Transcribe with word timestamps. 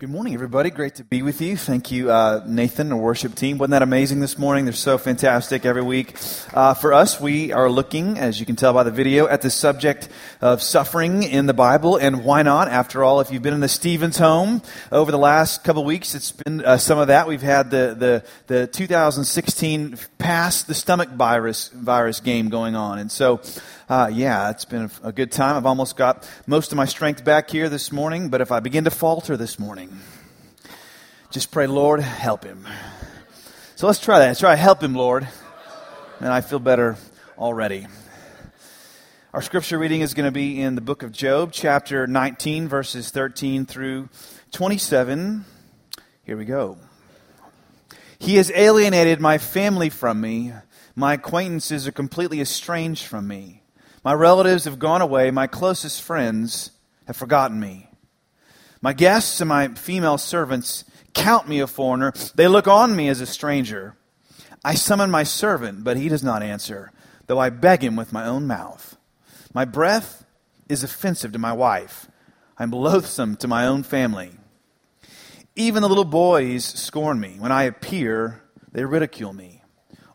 Good 0.00 0.10
morning, 0.10 0.32
everybody. 0.32 0.70
Great 0.70 0.94
to 0.94 1.02
be 1.02 1.22
with 1.22 1.40
you. 1.40 1.56
Thank 1.56 1.90
you, 1.90 2.08
uh, 2.08 2.44
Nathan, 2.46 2.92
and 2.92 3.02
worship 3.02 3.34
team. 3.34 3.58
Wasn't 3.58 3.72
that 3.72 3.82
amazing 3.82 4.20
this 4.20 4.38
morning? 4.38 4.64
They're 4.64 4.72
so 4.72 4.96
fantastic 4.96 5.66
every 5.66 5.82
week. 5.82 6.16
Uh, 6.54 6.74
for 6.74 6.92
us, 6.92 7.20
we 7.20 7.52
are 7.52 7.68
looking, 7.68 8.16
as 8.16 8.38
you 8.38 8.46
can 8.46 8.54
tell 8.54 8.72
by 8.72 8.84
the 8.84 8.92
video, 8.92 9.26
at 9.26 9.42
the 9.42 9.50
subject 9.50 10.08
of 10.40 10.62
suffering 10.62 11.24
in 11.24 11.46
the 11.46 11.52
Bible, 11.52 11.96
and 11.96 12.24
why 12.24 12.44
not? 12.44 12.68
After 12.68 13.02
all, 13.02 13.20
if 13.20 13.32
you've 13.32 13.42
been 13.42 13.54
in 13.54 13.58
the 13.58 13.68
Stevens 13.68 14.18
home 14.18 14.62
over 14.92 15.10
the 15.10 15.18
last 15.18 15.64
couple 15.64 15.82
weeks, 15.82 16.14
it's 16.14 16.30
been 16.30 16.64
uh, 16.64 16.76
some 16.76 17.00
of 17.00 17.08
that. 17.08 17.26
We've 17.26 17.42
had 17.42 17.72
the 17.72 17.96
the, 17.98 18.24
the 18.46 18.66
2016 18.68 19.98
pass 20.18 20.62
the 20.62 20.74
stomach 20.74 21.08
virus 21.08 21.70
virus 21.70 22.20
game 22.20 22.50
going 22.50 22.76
on, 22.76 23.00
and 23.00 23.10
so 23.10 23.40
uh, 23.88 24.10
yeah, 24.12 24.50
it's 24.50 24.66
been 24.66 24.90
a, 25.02 25.12
good 25.12 25.32
time. 25.32 25.56
I've 25.56 25.64
almost 25.64 25.96
got 25.96 26.28
most 26.46 26.72
of 26.72 26.76
my 26.76 26.84
strength 26.84 27.24
back 27.24 27.48
here 27.48 27.70
this 27.70 27.90
morning, 27.90 28.28
but 28.28 28.42
if 28.42 28.52
I 28.52 28.60
begin 28.60 28.84
to 28.84 28.90
falter 28.90 29.34
this 29.34 29.58
morning, 29.58 29.98
just 31.30 31.50
pray, 31.50 31.66
Lord, 31.66 32.00
help 32.00 32.44
him. 32.44 32.66
So 33.76 33.86
let's 33.86 33.98
try 33.98 34.18
that. 34.18 34.26
Let's 34.26 34.40
try, 34.40 34.56
help 34.56 34.82
him, 34.82 34.94
Lord. 34.94 35.26
And 36.20 36.28
I 36.28 36.42
feel 36.42 36.58
better 36.58 36.98
already. 37.38 37.86
Our 39.32 39.40
scripture 39.40 39.78
reading 39.78 40.02
is 40.02 40.12
going 40.12 40.26
to 40.26 40.32
be 40.32 40.60
in 40.60 40.74
the 40.74 40.82
book 40.82 41.02
of 41.02 41.10
Job, 41.10 41.52
chapter 41.52 42.06
19, 42.06 42.68
verses 42.68 43.10
13 43.10 43.64
through 43.64 44.10
27. 44.52 45.46
Here 46.24 46.36
we 46.36 46.44
go. 46.44 46.76
He 48.18 48.36
has 48.36 48.50
alienated 48.54 49.18
my 49.18 49.38
family 49.38 49.88
from 49.88 50.20
me. 50.20 50.52
My 50.94 51.14
acquaintances 51.14 51.88
are 51.88 51.92
completely 51.92 52.42
estranged 52.42 53.06
from 53.06 53.26
me. 53.26 53.57
My 54.04 54.12
relatives 54.12 54.64
have 54.64 54.78
gone 54.78 55.02
away. 55.02 55.30
My 55.30 55.46
closest 55.46 56.02
friends 56.02 56.70
have 57.06 57.16
forgotten 57.16 57.58
me. 57.58 57.88
My 58.80 58.92
guests 58.92 59.40
and 59.40 59.48
my 59.48 59.68
female 59.68 60.18
servants 60.18 60.84
count 61.14 61.48
me 61.48 61.60
a 61.60 61.66
foreigner. 61.66 62.12
They 62.34 62.46
look 62.48 62.68
on 62.68 62.94
me 62.94 63.08
as 63.08 63.20
a 63.20 63.26
stranger. 63.26 63.96
I 64.64 64.74
summon 64.74 65.10
my 65.10 65.24
servant, 65.24 65.84
but 65.84 65.96
he 65.96 66.08
does 66.08 66.22
not 66.22 66.42
answer, 66.42 66.92
though 67.26 67.38
I 67.38 67.50
beg 67.50 67.82
him 67.82 67.96
with 67.96 68.12
my 68.12 68.24
own 68.26 68.46
mouth. 68.46 68.96
My 69.52 69.64
breath 69.64 70.24
is 70.68 70.84
offensive 70.84 71.32
to 71.32 71.38
my 71.38 71.52
wife. 71.52 72.08
I'm 72.56 72.70
loathsome 72.70 73.36
to 73.36 73.48
my 73.48 73.66
own 73.66 73.82
family. 73.82 74.32
Even 75.56 75.82
the 75.82 75.88
little 75.88 76.04
boys 76.04 76.64
scorn 76.64 77.18
me. 77.18 77.36
When 77.38 77.50
I 77.50 77.64
appear, 77.64 78.42
they 78.70 78.84
ridicule 78.84 79.32
me. 79.32 79.62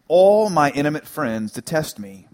All 0.07 0.50
my 0.50 0.72
intimate 0.72 1.07
friends 1.07 1.52
detest 1.52 2.00
me. 2.00 2.27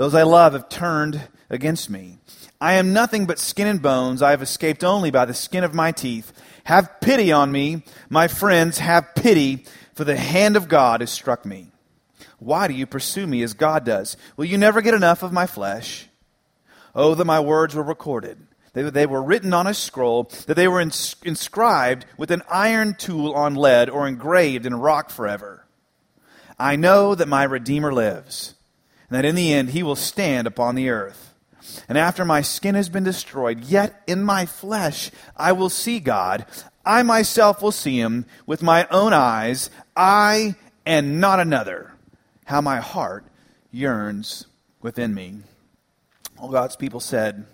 Those 0.00 0.14
I 0.14 0.22
love 0.22 0.54
have 0.54 0.70
turned 0.70 1.20
against 1.50 1.90
me. 1.90 2.16
I 2.58 2.76
am 2.76 2.94
nothing 2.94 3.26
but 3.26 3.38
skin 3.38 3.66
and 3.66 3.82
bones. 3.82 4.22
I 4.22 4.30
have 4.30 4.40
escaped 4.40 4.82
only 4.82 5.10
by 5.10 5.26
the 5.26 5.34
skin 5.34 5.62
of 5.62 5.74
my 5.74 5.92
teeth. 5.92 6.32
Have 6.64 7.02
pity 7.02 7.32
on 7.32 7.52
me, 7.52 7.84
my 8.08 8.26
friends, 8.26 8.78
have 8.78 9.14
pity, 9.14 9.66
for 9.92 10.04
the 10.04 10.16
hand 10.16 10.56
of 10.56 10.68
God 10.68 11.02
has 11.02 11.10
struck 11.10 11.44
me. 11.44 11.66
Why 12.38 12.66
do 12.66 12.72
you 12.72 12.86
pursue 12.86 13.26
me 13.26 13.42
as 13.42 13.52
God 13.52 13.84
does? 13.84 14.16
Will 14.38 14.46
you 14.46 14.56
never 14.56 14.80
get 14.80 14.94
enough 14.94 15.22
of 15.22 15.34
my 15.34 15.46
flesh? 15.46 16.08
Oh, 16.94 17.14
that 17.14 17.26
my 17.26 17.40
words 17.40 17.74
were 17.74 17.82
recorded, 17.82 18.38
that 18.72 18.94
they 18.94 19.04
were 19.04 19.22
written 19.22 19.52
on 19.52 19.66
a 19.66 19.74
scroll, 19.74 20.30
that 20.46 20.54
they 20.54 20.66
were 20.66 20.80
ins- 20.80 21.16
inscribed 21.24 22.06
with 22.16 22.30
an 22.30 22.40
iron 22.50 22.94
tool 22.94 23.34
on 23.34 23.54
lead 23.54 23.90
or 23.90 24.08
engraved 24.08 24.64
in 24.64 24.74
rock 24.76 25.10
forever. 25.10 25.66
I 26.58 26.76
know 26.76 27.14
that 27.14 27.28
my 27.28 27.42
Redeemer 27.42 27.92
lives 27.92 28.54
and 29.10 29.18
that 29.18 29.24
in 29.24 29.34
the 29.34 29.52
end 29.52 29.70
he 29.70 29.82
will 29.82 29.96
stand 29.96 30.46
upon 30.46 30.74
the 30.74 30.88
earth. 30.88 31.34
And 31.88 31.98
after 31.98 32.24
my 32.24 32.40
skin 32.40 32.74
has 32.76 32.88
been 32.88 33.04
destroyed, 33.04 33.64
yet 33.64 34.02
in 34.06 34.22
my 34.22 34.46
flesh 34.46 35.10
I 35.36 35.52
will 35.52 35.68
see 35.68 36.00
God. 36.00 36.46
I 36.84 37.02
myself 37.02 37.60
will 37.60 37.72
see 37.72 37.98
him 37.98 38.24
with 38.46 38.62
my 38.62 38.86
own 38.90 39.12
eyes, 39.12 39.68
I 39.94 40.54
and 40.86 41.20
not 41.20 41.40
another. 41.40 41.92
How 42.46 42.60
my 42.60 42.80
heart 42.80 43.24
yearns 43.70 44.46
within 44.80 45.14
me. 45.14 45.40
All 46.38 46.48
God's 46.48 46.76
people 46.76 47.00
said, 47.00 47.46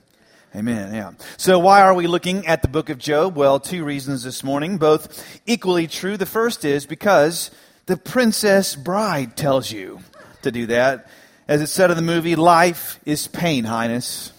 Amen. 0.55 0.95
Yeah. 0.95 1.13
So 1.37 1.59
why 1.59 1.83
are 1.83 1.93
we 1.93 2.07
looking 2.07 2.47
at 2.47 2.63
the 2.63 2.69
book 2.69 2.89
of 2.89 2.97
Job? 2.97 3.37
Well, 3.37 3.61
two 3.61 3.85
reasons 3.85 4.23
this 4.23 4.43
morning, 4.43 4.79
both 4.79 5.39
equally 5.45 5.87
true. 5.87 6.17
The 6.17 6.25
first 6.25 6.65
is 6.65 6.87
because 6.87 7.51
the 7.85 7.99
princess 7.99 8.75
bride 8.75 9.37
tells 9.37 9.71
you 9.71 10.01
to 10.43 10.51
do 10.51 10.67
that. 10.67 11.11
As 11.49 11.61
it 11.61 11.69
said 11.69 11.91
in 11.91 11.97
the 11.97 12.03
movie, 12.03 12.35
life 12.35 12.99
is 13.05 13.29
pain, 13.29 13.65
Highness. 13.65 14.33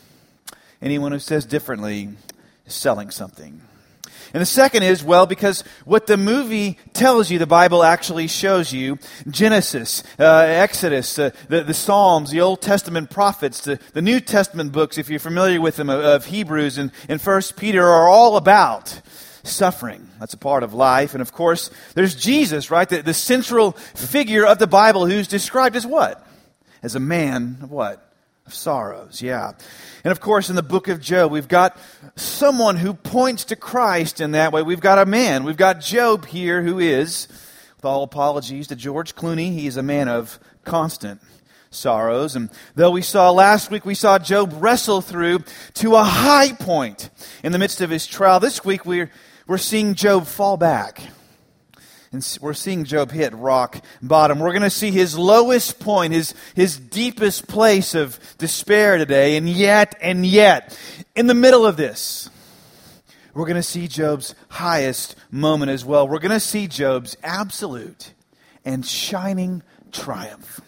Anyone 0.82 1.14
who 1.14 1.20
says 1.20 1.46
differently 1.46 2.10
is 2.66 2.74
selling 2.74 3.12
something. 3.12 3.62
And 4.34 4.42
the 4.42 4.46
second 4.46 4.84
is, 4.84 5.06
well, 5.06 5.26
because 5.26 5.64
what 5.86 6.06
the 6.06 6.18
movie 6.18 6.78
tells 6.92 7.32
you, 7.32 7.40
the 7.40 7.48
Bible 7.48 7.82
actually 7.82 8.28
shows 8.28 8.74
you 8.74 9.00
Genesis, 9.30 10.04
uh, 10.20 10.24
Exodus, 10.48 11.18
uh, 11.18 11.30
the, 11.48 11.64
the 11.64 11.74
Psalms, 11.74 12.32
the 12.32 12.42
Old 12.42 12.62
Testament 12.62 13.10
prophets, 13.10 13.62
the, 13.62 13.80
the 13.94 14.02
New 14.02 14.20
Testament 14.20 14.74
books, 14.74 14.98
if 14.98 15.10
you're 15.10 15.20
familiar 15.20 15.62
with 15.62 15.78
them, 15.78 15.90
of, 15.90 16.04
of 16.04 16.26
Hebrews 16.26 16.78
and, 16.78 16.92
and 17.08 17.22
First 17.22 17.56
Peter, 17.56 17.88
are 17.88 18.10
all 18.10 18.36
about 18.36 19.02
suffering. 19.44 20.10
That's 20.20 20.34
a 20.34 20.38
part 20.38 20.64
of 20.64 20.74
life. 20.74 21.14
And 21.14 21.22
of 21.22 21.32
course, 21.32 21.72
there's 21.94 22.14
Jesus, 22.14 22.70
right? 22.70 22.90
The, 22.90 23.02
the 23.02 23.14
central 23.14 23.72
figure 23.72 24.46
of 24.46 24.60
the 24.60 24.68
Bible 24.68 25.06
who's 25.06 25.30
described 25.30 25.78
as 25.78 25.88
what? 25.88 26.27
As 26.84 26.96
a 26.96 27.00
man 27.00 27.58
of 27.62 27.72
what? 27.72 28.04
Of 28.46 28.54
sorrows, 28.54 29.22
yeah. 29.22 29.52
And 30.06 30.12
of 30.12 30.22
course, 30.22 30.50
in 30.50 30.56
the 30.56 30.64
book 30.64 30.88
of 30.88 31.02
Job, 31.02 31.34
we've 31.34 31.50
got 31.50 31.78
someone 32.16 32.78
who 32.78 32.94
points 32.94 33.44
to 33.46 33.58
Christ 33.58 34.22
in 34.22 34.32
that 34.32 34.54
way. 34.54 34.64
We've 34.64 34.80
got 34.80 35.00
a 35.00 35.06
man. 35.06 35.44
We've 35.44 35.58
got 35.58 35.82
Job 35.82 36.26
here 36.26 36.62
who 36.62 36.80
is, 36.80 37.28
with 37.76 37.84
all 37.84 38.04
apologies 38.04 38.68
to 38.68 38.78
George 38.78 39.16
Clooney, 39.16 39.52
he 39.52 39.68
is 39.68 39.76
a 39.76 39.84
man 39.84 40.08
of 40.08 40.40
constant 40.64 41.22
sorrows. 41.72 42.38
And 42.38 42.50
though 42.76 42.92
we 42.92 43.02
saw 43.02 43.32
last 43.32 43.70
week, 43.70 43.86
we 43.86 43.96
saw 43.96 44.18
Job 44.18 44.54
wrestle 44.56 45.02
through 45.02 45.40
to 45.76 45.96
a 45.96 46.04
high 46.04 46.54
point 46.54 47.10
in 47.44 47.52
the 47.52 47.60
midst 47.60 47.82
of 47.82 47.90
his 47.90 48.08
trial. 48.08 48.40
This 48.40 48.64
week, 48.64 48.86
we're, 48.86 49.12
we're 49.46 49.58
seeing 49.58 49.94
Job 49.94 50.26
fall 50.26 50.56
back 50.56 51.02
and 52.18 52.38
we're 52.42 52.56
seeing 52.56 52.84
Job 52.84 53.12
hit 53.12 53.32
rock 53.36 53.84
bottom. 54.02 54.40
We're 54.40 54.52
going 54.52 54.64
to 54.64 54.72
see 54.72 54.90
his 54.90 55.16
lowest 55.16 55.80
point, 55.80 56.14
his, 56.14 56.34
his 56.56 56.80
deepest 56.80 57.48
place 57.48 57.94
of 57.94 58.20
despair 58.40 58.98
today. 58.98 59.38
And 59.38 59.48
yet, 59.48 59.96
and 60.02 60.26
yet, 60.26 60.76
in 61.16 61.28
the 61.28 61.36
middle 61.36 61.64
of 61.64 61.78
this, 61.78 62.28
we're 63.36 63.46
going 63.46 63.58
to 63.58 63.62
see 63.62 63.88
Job's 63.88 64.34
highest 64.50 65.16
moment 65.30 65.70
as 65.70 65.86
well. 65.86 66.08
We're 66.08 66.18
going 66.18 66.32
to 66.32 66.40
see 66.40 66.66
Job's 66.66 67.16
absolute 67.22 68.14
and 68.66 68.84
shining 68.84 69.62
triumph. 69.92 70.60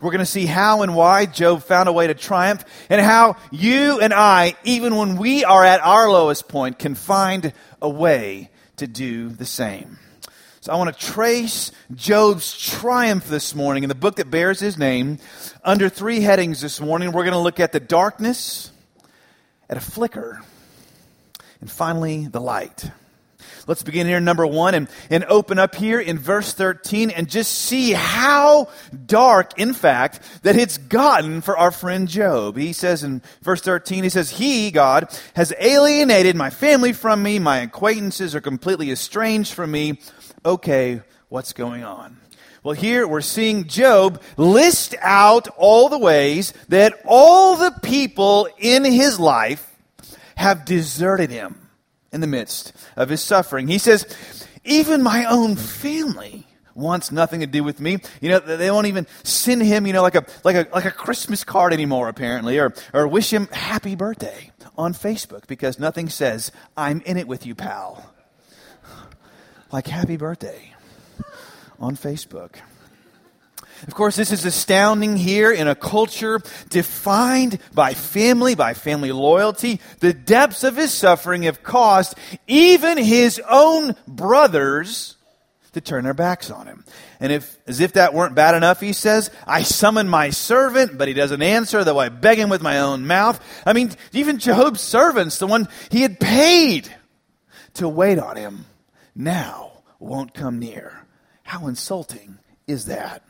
We're 0.00 0.12
going 0.12 0.20
to 0.20 0.24
see 0.24 0.46
how 0.46 0.82
and 0.82 0.94
why 0.94 1.26
Job 1.26 1.64
found 1.64 1.88
a 1.88 1.92
way 1.92 2.06
to 2.06 2.14
triumph 2.14 2.64
and 2.88 3.00
how 3.00 3.38
you 3.50 3.98
and 3.98 4.14
I, 4.14 4.54
even 4.62 4.94
when 4.94 5.16
we 5.16 5.44
are 5.44 5.64
at 5.64 5.80
our 5.80 6.08
lowest 6.08 6.46
point, 6.46 6.78
can 6.78 6.94
find 6.94 7.52
a 7.82 7.88
way 7.88 8.50
to 8.76 8.86
do 8.86 9.30
the 9.30 9.44
same. 9.44 9.98
So 10.62 10.74
I 10.74 10.76
want 10.76 10.94
to 10.94 11.06
trace 11.06 11.72
Job's 11.94 12.54
triumph 12.54 13.26
this 13.28 13.54
morning 13.54 13.82
in 13.82 13.88
the 13.88 13.94
book 13.94 14.16
that 14.16 14.30
bears 14.30 14.60
his 14.60 14.76
name 14.76 15.16
under 15.64 15.88
three 15.88 16.20
headings 16.20 16.60
this 16.60 16.82
morning. 16.82 17.12
We're 17.12 17.22
going 17.22 17.32
to 17.32 17.38
look 17.38 17.60
at 17.60 17.72
the 17.72 17.80
darkness, 17.80 18.70
at 19.70 19.78
a 19.78 19.80
flicker, 19.80 20.42
and 21.62 21.70
finally 21.70 22.26
the 22.26 22.42
light. 22.42 22.90
Let's 23.66 23.82
begin 23.82 24.06
here, 24.06 24.20
number 24.20 24.46
one, 24.46 24.74
and, 24.74 24.88
and 25.08 25.24
open 25.24 25.58
up 25.58 25.74
here 25.74 25.98
in 25.98 26.18
verse 26.18 26.52
13 26.52 27.08
and 27.08 27.30
just 27.30 27.52
see 27.52 27.92
how 27.92 28.68
dark, 29.06 29.58
in 29.58 29.72
fact, 29.72 30.20
that 30.42 30.56
it's 30.56 30.76
gotten 30.76 31.40
for 31.40 31.56
our 31.56 31.70
friend 31.70 32.06
Job. 32.06 32.58
He 32.58 32.74
says 32.74 33.02
in 33.02 33.22
verse 33.40 33.62
13, 33.62 34.04
he 34.04 34.10
says, 34.10 34.28
He, 34.28 34.70
God, 34.70 35.08
has 35.36 35.54
alienated 35.58 36.36
my 36.36 36.50
family 36.50 36.92
from 36.92 37.22
me. 37.22 37.38
My 37.38 37.60
acquaintances 37.60 38.34
are 38.34 38.42
completely 38.42 38.90
estranged 38.90 39.54
from 39.54 39.70
me 39.70 40.00
okay, 40.44 41.02
what's 41.28 41.52
going 41.52 41.84
on? 41.84 42.18
Well, 42.62 42.74
here 42.74 43.06
we're 43.06 43.22
seeing 43.22 43.68
Job 43.68 44.20
list 44.36 44.94
out 45.00 45.48
all 45.56 45.88
the 45.88 45.98
ways 45.98 46.52
that 46.68 47.00
all 47.06 47.56
the 47.56 47.74
people 47.82 48.48
in 48.58 48.84
his 48.84 49.18
life 49.18 49.66
have 50.36 50.66
deserted 50.66 51.30
him 51.30 51.68
in 52.12 52.20
the 52.20 52.26
midst 52.26 52.74
of 52.96 53.08
his 53.08 53.22
suffering. 53.22 53.66
He 53.66 53.78
says, 53.78 54.06
even 54.64 55.02
my 55.02 55.24
own 55.24 55.56
family 55.56 56.46
wants 56.74 57.10
nothing 57.10 57.40
to 57.40 57.46
do 57.46 57.64
with 57.64 57.80
me. 57.80 57.98
You 58.20 58.30
know, 58.30 58.38
they 58.40 58.70
won't 58.70 58.86
even 58.86 59.06
send 59.22 59.62
him, 59.62 59.86
you 59.86 59.94
know, 59.94 60.02
like 60.02 60.14
a, 60.14 60.26
like 60.44 60.56
a, 60.56 60.68
like 60.72 60.84
a 60.84 60.90
Christmas 60.90 61.44
card 61.44 61.72
anymore, 61.72 62.08
apparently, 62.08 62.58
or, 62.58 62.74
or 62.92 63.08
wish 63.08 63.32
him 63.32 63.46
happy 63.52 63.94
birthday 63.94 64.50
on 64.76 64.92
Facebook 64.92 65.46
because 65.46 65.78
nothing 65.78 66.10
says, 66.10 66.52
I'm 66.76 67.00
in 67.02 67.16
it 67.16 67.26
with 67.26 67.46
you, 67.46 67.54
pal 67.54 68.04
like 69.72 69.86
happy 69.86 70.16
birthday 70.16 70.74
on 71.78 71.96
Facebook. 71.96 72.56
Of 73.86 73.94
course, 73.94 74.14
this 74.14 74.30
is 74.30 74.44
astounding 74.44 75.16
here 75.16 75.50
in 75.50 75.66
a 75.66 75.74
culture 75.74 76.40
defined 76.68 77.58
by 77.72 77.94
family, 77.94 78.54
by 78.54 78.74
family 78.74 79.10
loyalty. 79.10 79.80
The 80.00 80.12
depths 80.12 80.64
of 80.64 80.76
his 80.76 80.92
suffering 80.92 81.44
have 81.44 81.62
caused 81.62 82.14
even 82.46 82.98
his 82.98 83.40
own 83.48 83.96
brothers 84.06 85.16
to 85.72 85.80
turn 85.80 86.04
their 86.04 86.14
backs 86.14 86.50
on 86.50 86.66
him. 86.66 86.84
And 87.20 87.32
if, 87.32 87.58
as 87.66 87.80
if 87.80 87.94
that 87.94 88.12
weren't 88.12 88.34
bad 88.34 88.54
enough, 88.54 88.80
he 88.80 88.92
says, 88.92 89.30
I 89.46 89.62
summon 89.62 90.08
my 90.08 90.30
servant, 90.30 90.98
but 90.98 91.08
he 91.08 91.14
doesn't 91.14 91.40
answer, 91.40 91.82
though 91.82 91.98
I 91.98 92.08
beg 92.10 92.38
him 92.38 92.50
with 92.50 92.60
my 92.60 92.80
own 92.80 93.06
mouth. 93.06 93.40
I 93.64 93.72
mean, 93.72 93.92
even 94.12 94.38
Job's 94.38 94.80
servants, 94.80 95.38
the 95.38 95.46
one 95.46 95.68
he 95.90 96.02
had 96.02 96.20
paid 96.20 96.94
to 97.74 97.88
wait 97.88 98.18
on 98.18 98.36
him, 98.36 98.66
now 99.14 99.82
won't 99.98 100.34
come 100.34 100.58
near. 100.58 101.06
How 101.42 101.66
insulting 101.66 102.38
is 102.66 102.86
that? 102.86 103.22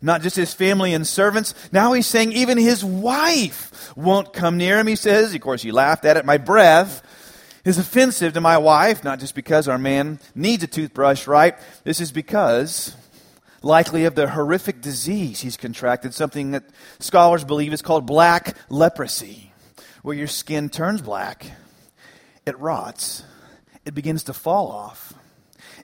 Not 0.00 0.22
just 0.22 0.36
his 0.36 0.54
family 0.54 0.94
and 0.94 1.06
servants. 1.06 1.54
Now 1.72 1.92
he's 1.92 2.06
saying 2.06 2.32
even 2.32 2.58
his 2.58 2.84
wife 2.84 3.96
won't 3.96 4.32
come 4.32 4.56
near 4.56 4.78
him. 4.78 4.86
He 4.86 4.96
says, 4.96 5.34
of 5.34 5.40
course, 5.40 5.64
you 5.64 5.72
laughed 5.72 6.04
at 6.04 6.16
it. 6.16 6.24
My 6.24 6.38
breath 6.38 7.02
is 7.64 7.78
offensive 7.78 8.32
to 8.32 8.40
my 8.40 8.58
wife, 8.58 9.04
not 9.04 9.20
just 9.20 9.34
because 9.34 9.68
our 9.68 9.78
man 9.78 10.18
needs 10.34 10.62
a 10.62 10.66
toothbrush, 10.66 11.26
right? 11.26 11.56
This 11.84 12.00
is 12.00 12.12
because 12.12 12.96
likely 13.62 14.04
of 14.04 14.14
the 14.14 14.28
horrific 14.28 14.80
disease 14.80 15.40
he's 15.40 15.56
contracted, 15.56 16.14
something 16.14 16.52
that 16.52 16.64
scholars 16.98 17.44
believe 17.44 17.72
is 17.72 17.82
called 17.82 18.06
black 18.06 18.56
leprosy, 18.68 19.52
where 20.02 20.16
your 20.16 20.26
skin 20.26 20.68
turns 20.68 21.02
black, 21.02 21.50
it 22.46 22.58
rots, 22.58 23.24
it 23.84 23.94
begins 23.94 24.24
to 24.24 24.32
fall 24.32 24.68
off, 24.68 25.07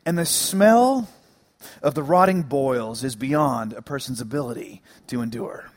and 0.07 0.19
the 0.19 0.27
smell 0.27 1.09
of 1.83 1.95
the 1.95 2.03
rotting 2.03 2.43
boils 2.43 3.05
is 3.05 3.17
beyond 3.17 3.73
a 3.73 3.83
person's 3.83 4.21
ability 4.21 4.83
to 5.07 5.23
endure. 5.23 5.71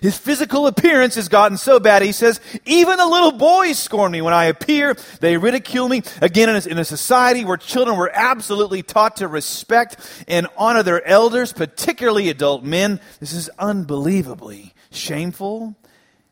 His 0.00 0.16
physical 0.16 0.66
appearance 0.66 1.16
has 1.16 1.28
gotten 1.28 1.56
so 1.58 1.80
bad, 1.80 2.02
he 2.02 2.12
says, 2.12 2.40
even 2.64 2.96
the 2.96 3.06
little 3.06 3.32
boys 3.32 3.78
scorn 3.78 4.12
me 4.12 4.22
when 4.22 4.34
I 4.34 4.44
appear. 4.44 4.94
They 5.20 5.36
ridicule 5.36 5.88
me. 5.88 6.02
Again, 6.22 6.48
in 6.48 6.56
a, 6.56 6.68
in 6.68 6.78
a, 6.78 6.84
society 6.84 7.44
where 7.44 7.56
children 7.56 7.96
were 7.96 8.10
absolutely 8.12 8.82
taught 8.82 9.16
to 9.16 9.26
respect 9.26 9.96
and 10.28 10.46
honor 10.56 10.84
their 10.84 11.04
elders, 11.04 11.52
particularly 11.52 12.28
adult 12.28 12.62
men, 12.62 13.00
this 13.18 13.32
is 13.32 13.50
unbelievably 13.58 14.74
shameful. 14.90 15.74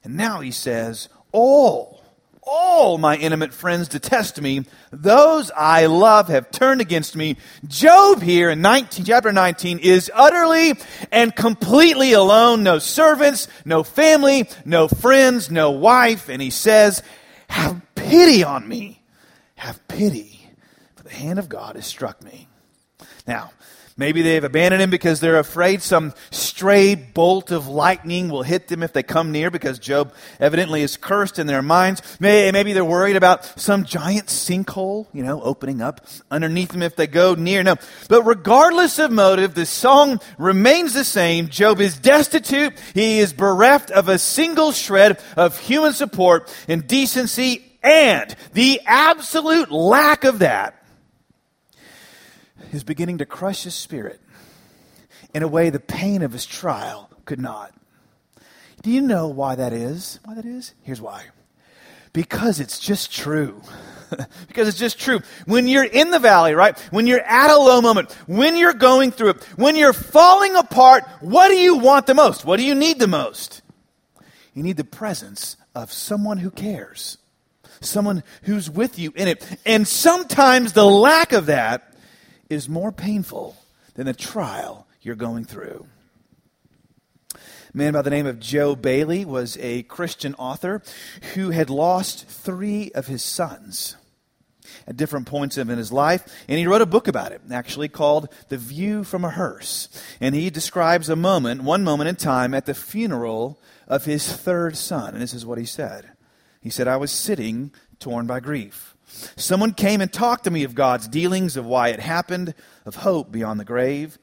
And 0.04 0.16
now 0.16 0.40
he 0.40 0.52
says, 0.52 1.08
all 1.32 2.01
all 2.42 2.98
my 2.98 3.16
intimate 3.16 3.54
friends 3.54 3.88
detest 3.88 4.40
me. 4.40 4.64
Those 4.90 5.50
I 5.56 5.86
love 5.86 6.28
have 6.28 6.50
turned 6.50 6.80
against 6.80 7.14
me. 7.14 7.36
Job 7.66 8.20
here 8.20 8.50
in 8.50 8.60
19, 8.60 9.04
chapter 9.04 9.32
19 9.32 9.78
is 9.78 10.10
utterly 10.12 10.74
and 11.12 11.34
completely 11.34 12.12
alone. 12.12 12.64
No 12.64 12.78
servants, 12.78 13.46
no 13.64 13.84
family, 13.84 14.48
no 14.64 14.88
friends, 14.88 15.50
no 15.50 15.70
wife. 15.70 16.28
And 16.28 16.42
he 16.42 16.50
says, 16.50 17.02
have 17.48 17.80
pity 17.94 18.42
on 18.42 18.66
me. 18.66 19.02
Have 19.54 19.86
pity. 19.86 20.40
For 20.96 21.04
the 21.04 21.10
hand 21.10 21.38
of 21.38 21.48
God 21.48 21.76
has 21.76 21.86
struck 21.86 22.22
me. 22.22 22.48
Now, 23.26 23.52
Maybe 24.02 24.22
they've 24.22 24.42
abandoned 24.42 24.82
him 24.82 24.90
because 24.90 25.20
they're 25.20 25.38
afraid 25.38 25.80
some 25.80 26.12
stray 26.32 26.96
bolt 26.96 27.52
of 27.52 27.68
lightning 27.68 28.30
will 28.30 28.42
hit 28.42 28.66
them 28.66 28.82
if 28.82 28.92
they 28.92 29.04
come 29.04 29.30
near 29.30 29.48
because 29.48 29.78
Job 29.78 30.12
evidently 30.40 30.82
is 30.82 30.96
cursed 30.96 31.38
in 31.38 31.46
their 31.46 31.62
minds. 31.62 32.02
Maybe 32.18 32.72
they're 32.72 32.84
worried 32.84 33.14
about 33.14 33.44
some 33.60 33.84
giant 33.84 34.26
sinkhole, 34.26 35.06
you 35.12 35.22
know, 35.22 35.40
opening 35.40 35.80
up 35.80 36.04
underneath 36.32 36.70
them 36.70 36.82
if 36.82 36.96
they 36.96 37.06
go 37.06 37.36
near. 37.36 37.62
No. 37.62 37.76
But 38.08 38.24
regardless 38.24 38.98
of 38.98 39.12
motive, 39.12 39.54
the 39.54 39.66
song 39.66 40.18
remains 40.36 40.94
the 40.94 41.04
same. 41.04 41.46
Job 41.46 41.80
is 41.80 41.96
destitute. 41.96 42.72
He 42.94 43.20
is 43.20 43.32
bereft 43.32 43.92
of 43.92 44.08
a 44.08 44.18
single 44.18 44.72
shred 44.72 45.20
of 45.36 45.60
human 45.60 45.92
support 45.92 46.52
and 46.66 46.88
decency 46.88 47.64
and 47.84 48.34
the 48.52 48.80
absolute 48.84 49.70
lack 49.70 50.24
of 50.24 50.40
that 50.40 50.81
is 52.72 52.84
beginning 52.84 53.18
to 53.18 53.26
crush 53.26 53.64
his 53.64 53.74
spirit 53.74 54.20
in 55.34 55.42
a 55.42 55.48
way 55.48 55.70
the 55.70 55.80
pain 55.80 56.22
of 56.22 56.32
his 56.32 56.46
trial 56.46 57.10
could 57.24 57.40
not. 57.40 57.72
Do 58.82 58.90
you 58.90 59.00
know 59.00 59.28
why 59.28 59.54
that 59.54 59.72
is? 59.72 60.18
Why 60.24 60.34
that 60.34 60.44
is? 60.44 60.74
Here's 60.82 61.00
why. 61.00 61.24
Because 62.12 62.60
it's 62.60 62.78
just 62.78 63.12
true. 63.12 63.62
because 64.48 64.68
it's 64.68 64.78
just 64.78 64.98
true. 64.98 65.20
When 65.46 65.68
you're 65.68 65.84
in 65.84 66.10
the 66.10 66.18
valley, 66.18 66.54
right? 66.54 66.78
When 66.90 67.06
you're 67.06 67.20
at 67.20 67.50
a 67.50 67.56
low 67.56 67.80
moment, 67.80 68.12
when 68.26 68.56
you're 68.56 68.74
going 68.74 69.12
through 69.12 69.30
it, 69.30 69.44
when 69.56 69.76
you're 69.76 69.92
falling 69.92 70.56
apart, 70.56 71.04
what 71.20 71.48
do 71.48 71.54
you 71.54 71.76
want 71.76 72.06
the 72.06 72.14
most? 72.14 72.44
What 72.44 72.58
do 72.58 72.64
you 72.64 72.74
need 72.74 72.98
the 72.98 73.06
most? 73.06 73.62
You 74.52 74.62
need 74.62 74.76
the 74.76 74.84
presence 74.84 75.56
of 75.74 75.92
someone 75.92 76.38
who 76.38 76.50
cares. 76.50 77.18
Someone 77.80 78.22
who's 78.42 78.68
with 78.68 78.98
you 78.98 79.12
in 79.16 79.28
it. 79.28 79.58
And 79.64 79.88
sometimes 79.88 80.72
the 80.72 80.84
lack 80.84 81.32
of 81.32 81.46
that 81.46 81.91
is 82.48 82.68
more 82.68 82.92
painful 82.92 83.56
than 83.94 84.06
the 84.06 84.14
trial 84.14 84.86
you're 85.00 85.14
going 85.14 85.44
through. 85.44 85.86
A 87.34 87.38
man 87.76 87.94
by 87.94 88.02
the 88.02 88.10
name 88.10 88.26
of 88.26 88.40
Joe 88.40 88.76
Bayly 88.76 89.24
was 89.24 89.56
a 89.58 89.82
Christian 89.84 90.34
author 90.34 90.82
who 91.34 91.50
had 91.50 91.70
lost 91.70 92.26
three 92.28 92.90
of 92.94 93.06
his 93.06 93.22
sons 93.22 93.96
at 94.86 94.96
different 94.96 95.26
points 95.26 95.58
in 95.58 95.68
his 95.68 95.92
life, 95.92 96.24
and 96.48 96.58
he 96.58 96.66
wrote 96.66 96.82
a 96.82 96.86
book 96.86 97.08
about 97.08 97.32
it, 97.32 97.40
actually 97.50 97.88
called 97.88 98.28
The 98.48 98.58
View 98.58 99.04
from 99.04 99.24
a 99.24 99.30
Hearse. 99.30 99.88
And 100.20 100.34
he 100.34 100.50
describes 100.50 101.08
a 101.08 101.16
moment, 101.16 101.62
one 101.62 101.84
moment 101.84 102.08
in 102.08 102.16
time, 102.16 102.54
at 102.54 102.66
the 102.66 102.74
funeral 102.74 103.60
of 103.88 104.04
his 104.04 104.30
third 104.30 104.76
son. 104.76 105.14
And 105.14 105.22
this 105.22 105.34
is 105.34 105.46
what 105.46 105.58
he 105.58 105.64
said. 105.64 106.10
He 106.60 106.70
said, 106.70 106.88
I 106.88 106.96
was 106.96 107.10
sitting 107.10 107.72
torn 107.98 108.26
by 108.26 108.40
grief. 108.40 108.91
Someone 109.36 109.72
came 109.72 110.00
and 110.00 110.12
talked 110.12 110.44
to 110.44 110.50
me 110.50 110.64
of 110.64 110.74
God's 110.74 111.08
dealings, 111.08 111.56
of 111.56 111.66
why 111.66 111.88
it 111.88 112.00
happened, 112.00 112.54
of 112.84 112.96
hope 112.96 113.30
beyond 113.30 113.60
the 113.60 113.64
grave. 113.64 114.18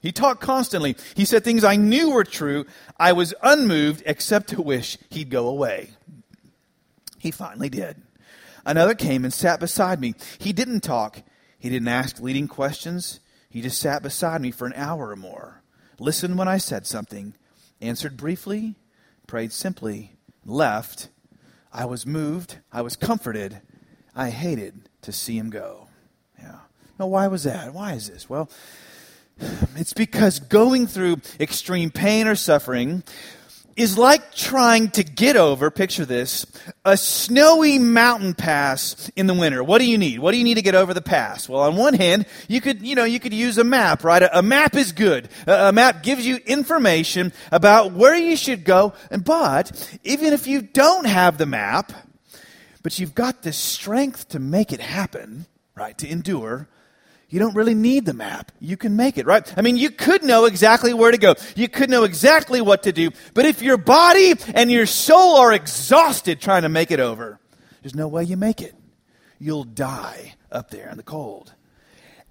He 0.00 0.12
talked 0.12 0.40
constantly. 0.40 0.96
He 1.14 1.24
said 1.24 1.44
things 1.44 1.62
I 1.62 1.76
knew 1.76 2.10
were 2.10 2.24
true. 2.24 2.64
I 2.98 3.12
was 3.12 3.34
unmoved 3.42 4.02
except 4.06 4.48
to 4.48 4.62
wish 4.62 4.96
he'd 5.10 5.30
go 5.30 5.46
away. 5.48 5.90
He 7.18 7.30
finally 7.30 7.68
did. 7.68 8.00
Another 8.64 8.94
came 8.94 9.24
and 9.24 9.32
sat 9.32 9.60
beside 9.60 10.00
me. 10.00 10.14
He 10.38 10.52
didn't 10.52 10.80
talk. 10.80 11.22
He 11.58 11.68
didn't 11.68 11.88
ask 11.88 12.20
leading 12.20 12.48
questions. 12.48 13.20
He 13.50 13.60
just 13.60 13.80
sat 13.80 14.02
beside 14.02 14.40
me 14.40 14.50
for 14.50 14.66
an 14.66 14.72
hour 14.74 15.10
or 15.10 15.16
more, 15.16 15.62
listened 15.98 16.38
when 16.38 16.48
I 16.48 16.58
said 16.58 16.86
something, 16.86 17.34
answered 17.80 18.16
briefly, 18.16 18.76
prayed 19.26 19.52
simply, 19.52 20.16
left. 20.46 21.08
I 21.72 21.84
was 21.84 22.06
moved. 22.06 22.58
I 22.72 22.82
was 22.82 22.96
comforted. 22.96 23.60
I 24.14 24.30
hated 24.30 24.88
to 25.02 25.12
see 25.12 25.36
him 25.36 25.50
go. 25.50 25.88
Yeah. 26.38 26.56
Now, 26.98 27.06
why 27.06 27.28
was 27.28 27.44
that? 27.44 27.72
Why 27.72 27.94
is 27.94 28.08
this? 28.08 28.28
Well, 28.28 28.50
it's 29.76 29.92
because 29.92 30.38
going 30.38 30.86
through 30.86 31.18
extreme 31.38 31.90
pain 31.90 32.26
or 32.26 32.34
suffering 32.34 33.02
is 33.76 33.96
like 33.96 34.34
trying 34.34 34.90
to 34.90 35.02
get 35.02 35.36
over, 35.36 35.70
picture 35.70 36.04
this, 36.04 36.44
a 36.84 36.96
snowy 36.96 37.78
mountain 37.78 38.34
pass 38.34 39.10
in 39.16 39.26
the 39.26 39.32
winter. 39.32 39.64
What 39.64 39.78
do 39.78 39.88
you 39.88 39.96
need? 39.96 40.18
What 40.18 40.32
do 40.32 40.38
you 40.38 40.44
need 40.44 40.56
to 40.56 40.62
get 40.62 40.74
over 40.74 40.92
the 40.92 41.00
pass? 41.00 41.48
Well, 41.48 41.62
on 41.62 41.76
one 41.76 41.94
hand, 41.94 42.26
you 42.48 42.60
could, 42.60 42.82
you 42.82 42.94
know, 42.94 43.04
you 43.04 43.18
could 43.20 43.32
use 43.32 43.56
a 43.56 43.64
map, 43.64 44.04
right? 44.04 44.22
A, 44.22 44.40
a 44.40 44.42
map 44.42 44.74
is 44.74 44.92
good. 44.92 45.30
A, 45.46 45.68
a 45.68 45.72
map 45.72 46.02
gives 46.02 46.26
you 46.26 46.36
information 46.46 47.32
about 47.50 47.92
where 47.92 48.16
you 48.16 48.36
should 48.36 48.64
go. 48.64 48.92
And, 49.10 49.24
but, 49.24 49.98
even 50.04 50.34
if 50.34 50.46
you 50.46 50.60
don't 50.60 51.06
have 51.06 51.38
the 51.38 51.46
map, 51.46 51.92
but 52.82 52.98
you've 52.98 53.14
got 53.14 53.42
the 53.42 53.52
strength 53.52 54.28
to 54.30 54.38
make 54.38 54.72
it 54.72 54.80
happen, 54.80 55.46
right? 55.74 55.96
To 55.98 56.08
endure. 56.08 56.68
You 57.28 57.38
don't 57.38 57.54
really 57.54 57.74
need 57.74 58.06
the 58.06 58.12
map. 58.12 58.50
You 58.58 58.76
can 58.76 58.96
make 58.96 59.16
it, 59.16 59.24
right? 59.24 59.52
I 59.56 59.62
mean, 59.62 59.76
you 59.76 59.90
could 59.90 60.24
know 60.24 60.46
exactly 60.46 60.92
where 60.92 61.12
to 61.12 61.18
go. 61.18 61.34
You 61.54 61.68
could 61.68 61.88
know 61.88 62.02
exactly 62.02 62.60
what 62.60 62.82
to 62.84 62.92
do. 62.92 63.10
But 63.34 63.44
if 63.44 63.62
your 63.62 63.76
body 63.76 64.34
and 64.52 64.70
your 64.70 64.86
soul 64.86 65.36
are 65.36 65.52
exhausted 65.52 66.40
trying 66.40 66.62
to 66.62 66.68
make 66.68 66.90
it 66.90 66.98
over, 66.98 67.38
there's 67.82 67.94
no 67.94 68.08
way 68.08 68.24
you 68.24 68.36
make 68.36 68.60
it. 68.60 68.74
You'll 69.38 69.64
die 69.64 70.34
up 70.50 70.70
there 70.70 70.90
in 70.90 70.96
the 70.96 71.02
cold. 71.02 71.54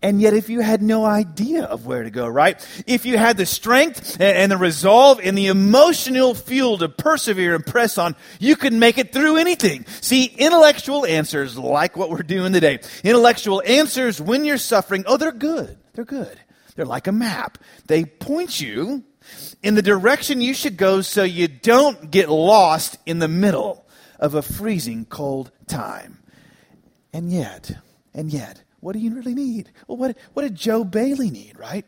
And 0.02 0.22
yet, 0.22 0.34
if 0.34 0.50
you 0.50 0.62
had 0.62 0.82
no 0.82 1.04
idea 1.04 1.64
of 1.64 1.86
where 1.86 2.04
to 2.04 2.10
go, 2.10 2.26
right? 2.26 2.66
If 2.88 3.06
you 3.06 3.18
had 3.18 3.36
the 3.36 3.46
strength 3.46 4.20
and 4.22 4.50
the 4.50 4.58
resolve 4.58 5.20
and 5.22 5.38
the 5.38 5.48
emotional 5.48 6.34
fuel 6.34 6.78
to 6.78 6.88
persevere 6.88 7.54
and 7.54 7.66
press 7.66 7.98
on, 7.98 8.16
you 8.40 8.56
could 8.56 8.72
make 8.72 8.98
it 8.98 9.12
through 9.12 9.38
anything. 9.38 9.86
See, 10.00 10.26
intellectual 10.26 11.06
answers, 11.06 11.58
like 11.58 11.98
what 11.98 12.10
we're 12.10 12.24
doing 12.24 12.54
today, 12.54 12.80
intellectual 13.04 13.62
answers 13.66 14.22
when 14.22 14.46
you're 14.46 14.58
suffering, 14.58 15.04
oh, 15.06 15.18
they're 15.18 15.34
good. 15.34 15.78
They're 15.94 16.06
good. 16.06 16.40
They're 16.76 16.86
like 16.86 17.08
a 17.08 17.12
map. 17.12 17.58
They 17.88 18.06
point 18.06 18.62
you 18.62 19.04
in 19.62 19.76
the 19.76 19.82
direction 19.82 20.40
you 20.40 20.54
should 20.54 20.78
go 20.78 21.02
so 21.02 21.24
you 21.24 21.50
don't 21.50 22.10
get 22.10 22.30
lost 22.30 22.98
in 23.06 23.20
the 23.20 23.28
middle 23.28 23.86
of 24.18 24.34
a 24.34 24.42
freezing 24.42 25.04
cold 25.04 25.52
time. 25.68 26.20
And 27.12 27.34
yet, 27.34 27.72
and 28.14 28.32
yet, 28.32 28.64
what 28.80 28.94
do 28.94 29.00
you 29.00 29.14
really 29.14 29.34
need? 29.34 29.72
Well, 29.88 29.98
what, 29.98 30.18
what 30.34 30.44
did 30.44 30.56
Joe 30.56 30.84
Bayly 30.84 31.30
need, 31.30 31.58
right? 31.60 31.86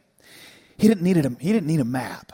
he 0.81 0.87
didn't 0.87 1.03
need 1.03 1.17
a, 1.17 1.29
he 1.39 1.53
didn't 1.53 1.67
need 1.67 1.79
a 1.79 1.85
map. 1.85 2.33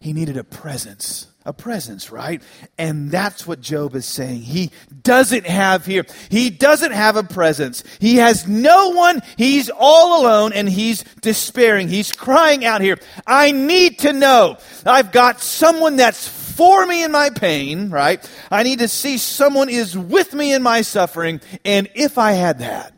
He 0.00 0.14
needed 0.14 0.38
a 0.38 0.44
presence. 0.44 1.26
A 1.44 1.52
presence, 1.52 2.10
right? 2.10 2.42
And 2.78 3.10
that's 3.10 3.46
what 3.46 3.60
Job 3.60 3.94
is 3.94 4.06
saying. 4.06 4.42
He 4.42 4.70
doesn't 5.02 5.46
have 5.46 5.84
here. 5.84 6.06
He 6.30 6.48
doesn't 6.48 6.92
have 6.92 7.16
a 7.16 7.22
presence. 7.22 7.84
He 7.98 8.16
has 8.16 8.48
no 8.48 8.90
one. 8.90 9.20
He's 9.36 9.70
all 9.70 10.22
alone 10.22 10.52
and 10.54 10.68
he's 10.68 11.02
despairing. 11.20 11.88
He's 11.88 12.12
crying 12.12 12.64
out 12.64 12.80
here. 12.80 12.98
I 13.26 13.52
need 13.52 14.00
to 14.00 14.12
know. 14.12 14.56
I've 14.86 15.12
got 15.12 15.40
someone 15.40 15.96
that's 15.96 16.28
for 16.28 16.86
me 16.86 17.04
in 17.04 17.12
my 17.12 17.28
pain, 17.30 17.90
right? 17.90 18.26
I 18.50 18.62
need 18.62 18.78
to 18.78 18.88
see 18.88 19.18
someone 19.18 19.68
is 19.68 19.96
with 19.96 20.32
me 20.32 20.52
in 20.52 20.62
my 20.62 20.82
suffering. 20.82 21.40
And 21.64 21.88
if 21.94 22.16
I 22.16 22.32
had 22.32 22.58
that, 22.60 22.94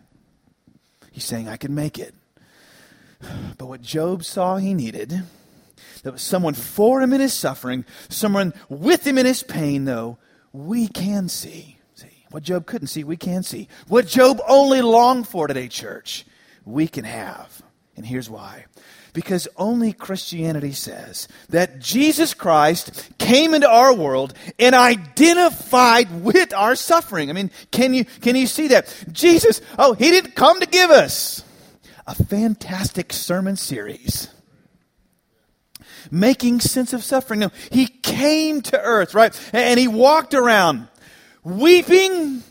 he's 1.13 1.25
saying 1.25 1.49
I 1.49 1.57
can 1.57 1.75
make 1.75 1.99
it. 1.99 2.15
But 3.57 3.67
what 3.67 3.83
Job 3.83 4.25
saw 4.25 4.57
he 4.57 4.75
needed, 4.75 5.23
there 6.03 6.13
was 6.13 6.23
someone 6.23 6.55
for 6.55 7.01
him 7.01 7.13
in 7.13 7.21
his 7.21 7.33
suffering, 7.33 7.85
someone 8.09 8.53
with 8.69 9.07
him 9.07 9.19
in 9.19 9.27
his 9.27 9.45
pain, 9.45 9.85
though, 9.85 10.19
we 10.53 10.89
can 10.89 11.29
see. 11.29 11.79
See, 11.95 12.25
what 12.31 12.43
Job 12.43 12.67
couldn't 12.67 12.89
see, 12.89 13.05
we 13.05 13.17
can 13.17 13.45
see. 13.45 13.69
What 13.87 14.09
Job 14.09 14.41
only 14.49 14.83
longed 14.83 15.29
for 15.29 15.47
today, 15.47 15.69
church, 15.69 16.27
we 16.65 16.89
can 16.89 17.05
have. 17.05 17.63
And 17.97 18.05
here's 18.05 18.29
why. 18.29 18.67
Because 19.13 19.47
only 19.57 19.93
Christianity 19.93 20.73
says 20.73 21.29
that 21.51 21.79
Jesus 21.79 22.33
Christ 22.33 23.11
came 23.19 23.53
into 23.53 23.69
our 23.69 23.95
world 23.95 24.33
and 24.59 24.75
identified 24.75 26.23
with 26.23 26.55
our 26.55 26.75
suffering. 26.75 27.29
I 27.29 27.35
mean, 27.35 27.51
can 27.71 27.93
you, 27.93 28.07
can 28.07 28.37
you 28.37 28.47
see 28.47 28.69
that? 28.69 28.93
Jesus, 29.13 29.61
oh, 29.79 29.93
he 29.93 30.11
didn't 30.11 30.35
come 30.35 30.61
to 30.61 30.67
give 30.67 30.91
us 30.91 31.45
a 32.07 32.15
fantastic 32.15 33.13
sermon 33.13 33.57
series 33.57 34.29
making 36.11 36.61
sense 36.61 36.93
of 36.93 37.03
suffering. 37.03 37.41
No, 37.41 37.51
he 37.71 37.87
came 37.87 38.61
to 38.63 38.81
earth, 38.81 39.15
right? 39.15 39.39
And 39.53 39.79
he 39.79 39.89
walked 39.89 40.35
around 40.35 40.89
weeping, 41.45 42.43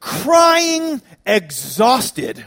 crying, 0.00 1.00
exhausted 1.24 2.44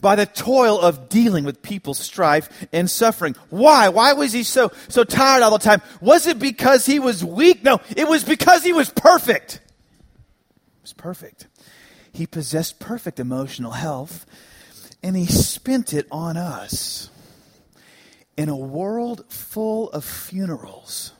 by 0.00 0.16
the 0.16 0.26
toil 0.26 0.80
of 0.80 1.08
dealing 1.08 1.44
with 1.44 1.62
people's 1.62 1.98
strife 1.98 2.66
and 2.72 2.88
suffering. 2.88 3.34
Why? 3.50 3.88
Why 3.88 4.12
was 4.12 4.32
he 4.32 4.42
so, 4.42 4.70
so 4.88 5.04
tired 5.04 5.42
all 5.42 5.50
the 5.50 5.58
time? 5.58 5.82
Was 6.00 6.26
it 6.26 6.38
because 6.38 6.86
he 6.86 6.98
was 6.98 7.24
weak? 7.24 7.64
No, 7.64 7.80
it 7.96 8.08
was 8.08 8.24
because 8.24 8.62
he 8.62 8.72
was 8.72 8.90
perfect. 8.90 9.60
He 10.74 10.82
was 10.82 10.92
perfect. 10.92 11.48
He 12.12 12.26
possessed 12.26 12.78
perfect 12.78 13.18
emotional 13.20 13.72
health 13.72 14.24
and 15.02 15.16
he 15.16 15.26
spent 15.26 15.92
it 15.92 16.06
on 16.10 16.36
us. 16.36 17.10
In 18.36 18.48
a 18.48 18.56
world 18.56 19.24
full 19.28 19.90
of 19.90 20.04
funerals, 20.04 21.12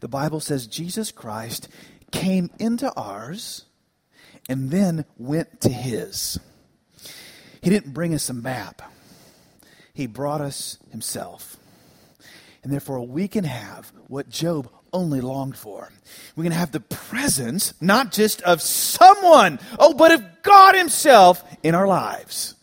the 0.00 0.08
Bible 0.08 0.38
says 0.38 0.68
Jesus 0.68 1.10
Christ 1.10 1.68
came 2.12 2.50
into 2.60 2.92
ours 2.94 3.64
and 4.48 4.70
then 4.70 5.04
went 5.16 5.60
to 5.62 5.68
his. 5.68 6.38
He 7.60 7.70
didn't 7.70 7.92
bring 7.92 8.14
us 8.14 8.28
a 8.28 8.34
map, 8.34 8.82
He 9.92 10.06
brought 10.06 10.40
us 10.40 10.78
Himself. 10.90 11.56
And 12.62 12.72
therefore, 12.72 13.06
we 13.06 13.28
can 13.28 13.44
have 13.44 13.92
what 14.08 14.28
Job 14.28 14.68
only 14.92 15.20
longed 15.20 15.56
for. 15.56 15.92
We 16.34 16.42
can 16.42 16.52
have 16.52 16.72
the 16.72 16.80
presence, 16.80 17.72
not 17.80 18.10
just 18.10 18.42
of 18.42 18.60
someone, 18.60 19.60
oh, 19.78 19.94
but 19.94 20.12
of 20.12 20.42
God 20.42 20.74
Himself 20.74 21.44
in 21.62 21.74
our 21.74 21.86
lives 21.86 22.54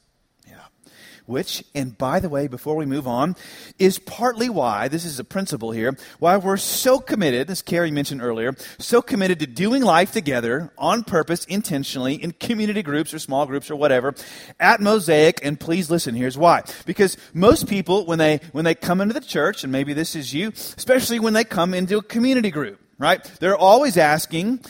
which, 1.25 1.63
and 1.73 1.97
by 1.97 2.19
the 2.19 2.29
way, 2.29 2.47
before 2.47 2.75
we 2.75 2.85
move 2.85 3.07
on, 3.07 3.35
is 3.79 3.99
partly 3.99 4.49
why, 4.49 4.87
this 4.87 5.05
is 5.05 5.19
a 5.19 5.23
principle 5.23 5.71
here, 5.71 5.97
why 6.19 6.37
we're 6.37 6.57
so 6.57 6.99
committed, 6.99 7.49
as 7.49 7.61
Carrie 7.61 7.91
mentioned 7.91 8.21
earlier, 8.21 8.55
so 8.77 9.01
committed 9.01 9.39
to 9.39 9.47
doing 9.47 9.83
life 9.83 10.11
together 10.11 10.71
on 10.77 11.03
purpose, 11.03 11.45
intentionally, 11.45 12.15
in 12.15 12.31
community 12.31 12.83
groups 12.83 13.13
or 13.13 13.19
small 13.19 13.45
groups 13.45 13.71
or 13.71 13.75
whatever, 13.75 14.13
at 14.59 14.81
Mosaic, 14.81 15.39
and 15.43 15.59
please 15.59 15.89
listen, 15.89 16.15
here's 16.15 16.37
why. 16.37 16.63
Because 16.85 17.17
most 17.33 17.67
people, 17.67 18.05
when 18.05 18.19
they, 18.19 18.39
when 18.51 18.65
they 18.65 18.75
come 18.75 19.01
into 19.01 19.13
the 19.13 19.21
church, 19.21 19.63
and 19.63 19.71
maybe 19.71 19.93
this 19.93 20.15
is 20.15 20.33
you, 20.33 20.49
especially 20.49 21.19
when 21.19 21.33
they 21.33 21.43
come 21.43 21.73
into 21.73 21.97
a 21.97 22.03
community 22.03 22.51
group, 22.51 22.79
right? 22.97 23.23
They're 23.39 23.57
always 23.57 23.97
asking, 23.97 24.61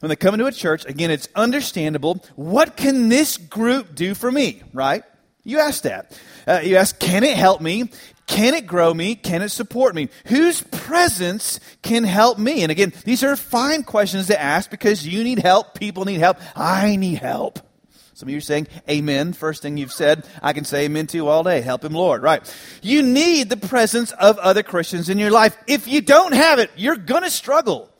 when 0.00 0.10
they 0.10 0.16
come 0.16 0.34
into 0.34 0.46
a 0.46 0.52
church, 0.52 0.84
again, 0.84 1.10
it's 1.10 1.28
understandable, 1.34 2.22
what 2.36 2.76
can 2.76 3.08
this 3.08 3.38
group 3.38 3.94
do 3.94 4.14
for 4.14 4.30
me, 4.30 4.62
right? 4.72 5.02
You 5.44 5.60
ask 5.60 5.82
that. 5.82 6.18
Uh, 6.46 6.60
you 6.64 6.76
ask, 6.76 6.98
can 6.98 7.22
it 7.22 7.36
help 7.36 7.60
me? 7.60 7.90
Can 8.26 8.54
it 8.54 8.66
grow 8.66 8.92
me? 8.94 9.14
Can 9.14 9.42
it 9.42 9.50
support 9.50 9.94
me? 9.94 10.08
Whose 10.26 10.62
presence 10.62 11.60
can 11.82 12.04
help 12.04 12.38
me? 12.38 12.62
And 12.62 12.72
again, 12.72 12.94
these 13.04 13.22
are 13.22 13.36
fine 13.36 13.82
questions 13.82 14.28
to 14.28 14.40
ask 14.40 14.70
because 14.70 15.06
you 15.06 15.22
need 15.22 15.38
help. 15.40 15.78
People 15.78 16.06
need 16.06 16.20
help. 16.20 16.38
I 16.56 16.96
need 16.96 17.18
help. 17.18 17.60
Some 18.14 18.28
of 18.28 18.32
you 18.32 18.38
are 18.38 18.40
saying 18.40 18.68
amen. 18.88 19.32
First 19.32 19.60
thing 19.60 19.76
you've 19.76 19.92
said, 19.92 20.24
I 20.42 20.52
can 20.52 20.64
say 20.64 20.84
amen 20.84 21.08
to 21.08 21.28
all 21.28 21.42
day. 21.42 21.60
Help 21.60 21.84
him, 21.84 21.92
Lord. 21.92 22.22
Right. 22.22 22.42
You 22.80 23.02
need 23.02 23.50
the 23.50 23.56
presence 23.56 24.12
of 24.12 24.38
other 24.38 24.62
Christians 24.62 25.08
in 25.08 25.18
your 25.18 25.32
life. 25.32 25.56
If 25.66 25.86
you 25.88 26.00
don't 26.00 26.32
have 26.32 26.60
it, 26.60 26.70
you're 26.76 26.96
going 26.96 27.24
to 27.24 27.30
struggle 27.30 27.90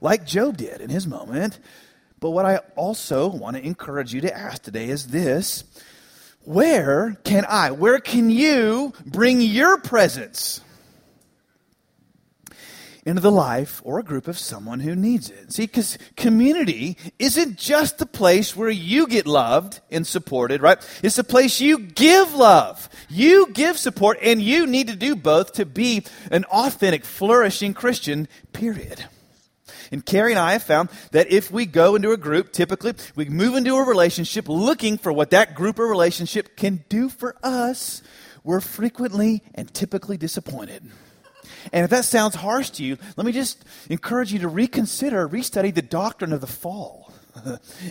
like 0.00 0.24
Job 0.24 0.56
did 0.56 0.80
in 0.80 0.90
his 0.90 1.06
moment. 1.06 1.58
But 2.18 2.30
what 2.30 2.46
I 2.46 2.56
also 2.74 3.28
want 3.28 3.56
to 3.56 3.64
encourage 3.64 4.12
you 4.12 4.22
to 4.22 4.36
ask 4.36 4.62
today 4.62 4.88
is 4.88 5.08
this 5.08 5.64
where 6.48 7.18
can 7.24 7.44
I, 7.46 7.72
where 7.72 8.00
can 8.00 8.30
you 8.30 8.94
bring 9.04 9.42
your 9.42 9.76
presence 9.76 10.62
into 13.04 13.20
the 13.20 13.30
life 13.30 13.82
or 13.84 13.98
a 13.98 14.02
group 14.02 14.26
of 14.26 14.38
someone 14.38 14.80
who 14.80 14.96
needs 14.96 15.28
it? 15.28 15.52
See, 15.52 15.66
because 15.66 15.98
community 16.16 16.96
isn't 17.18 17.58
just 17.58 17.98
the 17.98 18.06
place 18.06 18.56
where 18.56 18.70
you 18.70 19.06
get 19.06 19.26
loved 19.26 19.80
and 19.90 20.06
supported, 20.06 20.62
right? 20.62 20.78
It's 21.02 21.18
a 21.18 21.24
place 21.24 21.60
you 21.60 21.80
give 21.80 22.32
love, 22.32 22.88
you 23.10 23.48
give 23.52 23.76
support, 23.76 24.16
and 24.22 24.40
you 24.40 24.66
need 24.66 24.88
to 24.88 24.96
do 24.96 25.16
both 25.16 25.52
to 25.52 25.66
be 25.66 26.06
an 26.30 26.44
authentic, 26.44 27.04
flourishing 27.04 27.74
Christian, 27.74 28.26
period. 28.54 29.04
And 29.90 30.04
Carrie 30.04 30.32
and 30.32 30.38
I 30.38 30.52
have 30.52 30.62
found 30.62 30.90
that 31.12 31.30
if 31.30 31.50
we 31.50 31.66
go 31.66 31.94
into 31.94 32.12
a 32.12 32.16
group, 32.16 32.52
typically 32.52 32.94
we 33.14 33.26
move 33.26 33.54
into 33.54 33.74
a 33.76 33.84
relationship 33.84 34.48
looking 34.48 34.98
for 34.98 35.12
what 35.12 35.30
that 35.30 35.54
group 35.54 35.78
or 35.78 35.86
relationship 35.86 36.56
can 36.56 36.84
do 36.88 37.08
for 37.08 37.36
us, 37.42 38.02
we're 38.44 38.60
frequently 38.60 39.42
and 39.54 39.72
typically 39.72 40.16
disappointed. 40.16 40.82
And 41.72 41.84
if 41.84 41.90
that 41.90 42.04
sounds 42.04 42.34
harsh 42.34 42.70
to 42.70 42.84
you, 42.84 42.96
let 43.16 43.26
me 43.26 43.32
just 43.32 43.64
encourage 43.88 44.32
you 44.32 44.38
to 44.40 44.48
reconsider, 44.48 45.28
restudy 45.28 45.74
the 45.74 45.82
doctrine 45.82 46.32
of 46.32 46.40
the 46.40 46.46
fall 46.46 47.12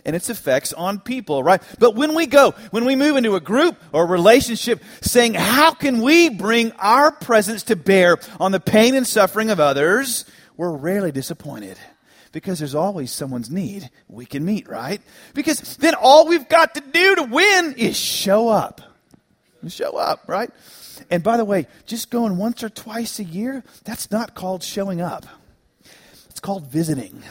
and 0.05 0.15
its 0.15 0.29
effects 0.29 0.73
on 0.73 0.99
people, 0.99 1.43
right? 1.43 1.61
But 1.79 1.95
when 1.95 2.15
we 2.15 2.25
go, 2.25 2.51
when 2.71 2.85
we 2.85 2.95
move 2.95 3.17
into 3.17 3.35
a 3.35 3.39
group 3.39 3.77
or 3.91 4.05
relationship 4.05 4.83
saying, 5.01 5.35
how 5.35 5.71
can 5.71 6.01
we 6.01 6.29
bring 6.29 6.71
our 6.73 7.11
presence 7.11 7.63
to 7.63 7.75
bear 7.75 8.17
on 8.39 8.51
the 8.51 8.59
pain 8.59 8.95
and 8.95 9.05
suffering 9.05 9.49
of 9.49 9.59
others? 9.59 10.25
We're 10.57 10.75
rarely 10.75 11.11
disappointed 11.11 11.77
because 12.31 12.59
there's 12.59 12.75
always 12.75 13.11
someone's 13.11 13.49
need 13.49 13.89
we 14.07 14.25
can 14.25 14.43
meet, 14.43 14.67
right? 14.67 15.01
Because 15.33 15.77
then 15.77 15.95
all 15.95 16.27
we've 16.27 16.49
got 16.49 16.75
to 16.75 16.81
do 16.81 17.15
to 17.15 17.23
win 17.23 17.75
is 17.77 17.97
show 17.97 18.49
up. 18.49 18.81
Show 19.67 19.97
up, 19.97 20.23
right? 20.27 20.51
And 21.09 21.23
by 21.23 21.37
the 21.37 21.45
way, 21.45 21.67
just 21.85 22.09
going 22.09 22.37
once 22.37 22.63
or 22.63 22.69
twice 22.69 23.19
a 23.19 23.23
year, 23.23 23.63
that's 23.83 24.11
not 24.11 24.35
called 24.35 24.63
showing 24.63 25.01
up. 25.01 25.25
It's 26.29 26.39
called 26.39 26.67
visiting. 26.67 27.23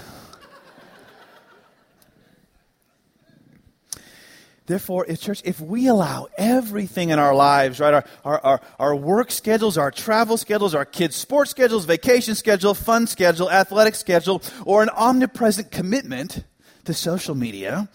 Therefore, 4.66 5.06
if 5.06 5.20
church, 5.20 5.42
if 5.44 5.60
we 5.60 5.86
allow 5.86 6.26
everything 6.36 7.10
in 7.10 7.20
our 7.20 7.34
lives, 7.34 7.78
right, 7.78 7.94
our, 7.94 8.04
our, 8.24 8.40
our, 8.44 8.60
our, 8.80 8.96
work 8.96 9.30
schedules, 9.30 9.78
our 9.78 9.92
travel 9.92 10.36
schedules, 10.36 10.74
our 10.74 10.84
kids' 10.84 11.14
sports 11.14 11.52
schedules, 11.52 11.84
vacation 11.84 12.34
schedule, 12.34 12.74
fun 12.74 13.06
schedule, 13.06 13.48
athletic 13.48 13.94
schedule, 13.94 14.42
or 14.64 14.82
an 14.82 14.88
omnipresent 14.88 15.70
commitment 15.70 16.42
to 16.84 16.92
social 16.92 17.36
media, 17.36 17.88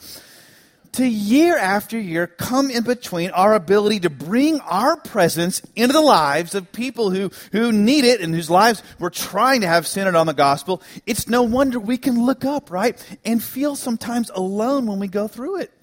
to 0.94 1.06
year 1.06 1.58
after 1.58 2.00
year 2.00 2.26
come 2.26 2.70
in 2.70 2.84
between 2.84 3.32
our 3.32 3.54
ability 3.54 4.02
to 4.02 4.10
bring 4.10 4.62
our 4.62 4.96
presence 4.96 5.62
into 5.76 5.92
the 5.92 6.02
lives 6.02 6.56
of 6.56 6.72
people 6.72 7.10
who, 7.10 7.32
who 7.52 7.74
need 7.74 8.06
it 8.06 8.22
and 8.22 8.34
whose 8.34 8.50
lives 8.50 8.82
we're 8.98 9.10
trying 9.10 9.60
to 9.62 9.68
have 9.68 9.86
centered 9.86 10.16
on 10.16 10.26
the 10.26 10.34
gospel, 10.34 10.82
it's 11.06 11.28
no 11.28 11.44
wonder 11.44 11.80
we 11.80 11.98
can 11.98 12.26
look 12.26 12.46
up, 12.46 12.72
right, 12.72 12.98
and 13.26 13.44
feel 13.44 13.76
sometimes 13.76 14.30
alone 14.30 14.86
when 14.86 15.00
we 15.00 15.10
go 15.10 15.28
through 15.28 15.58
it 15.58 15.74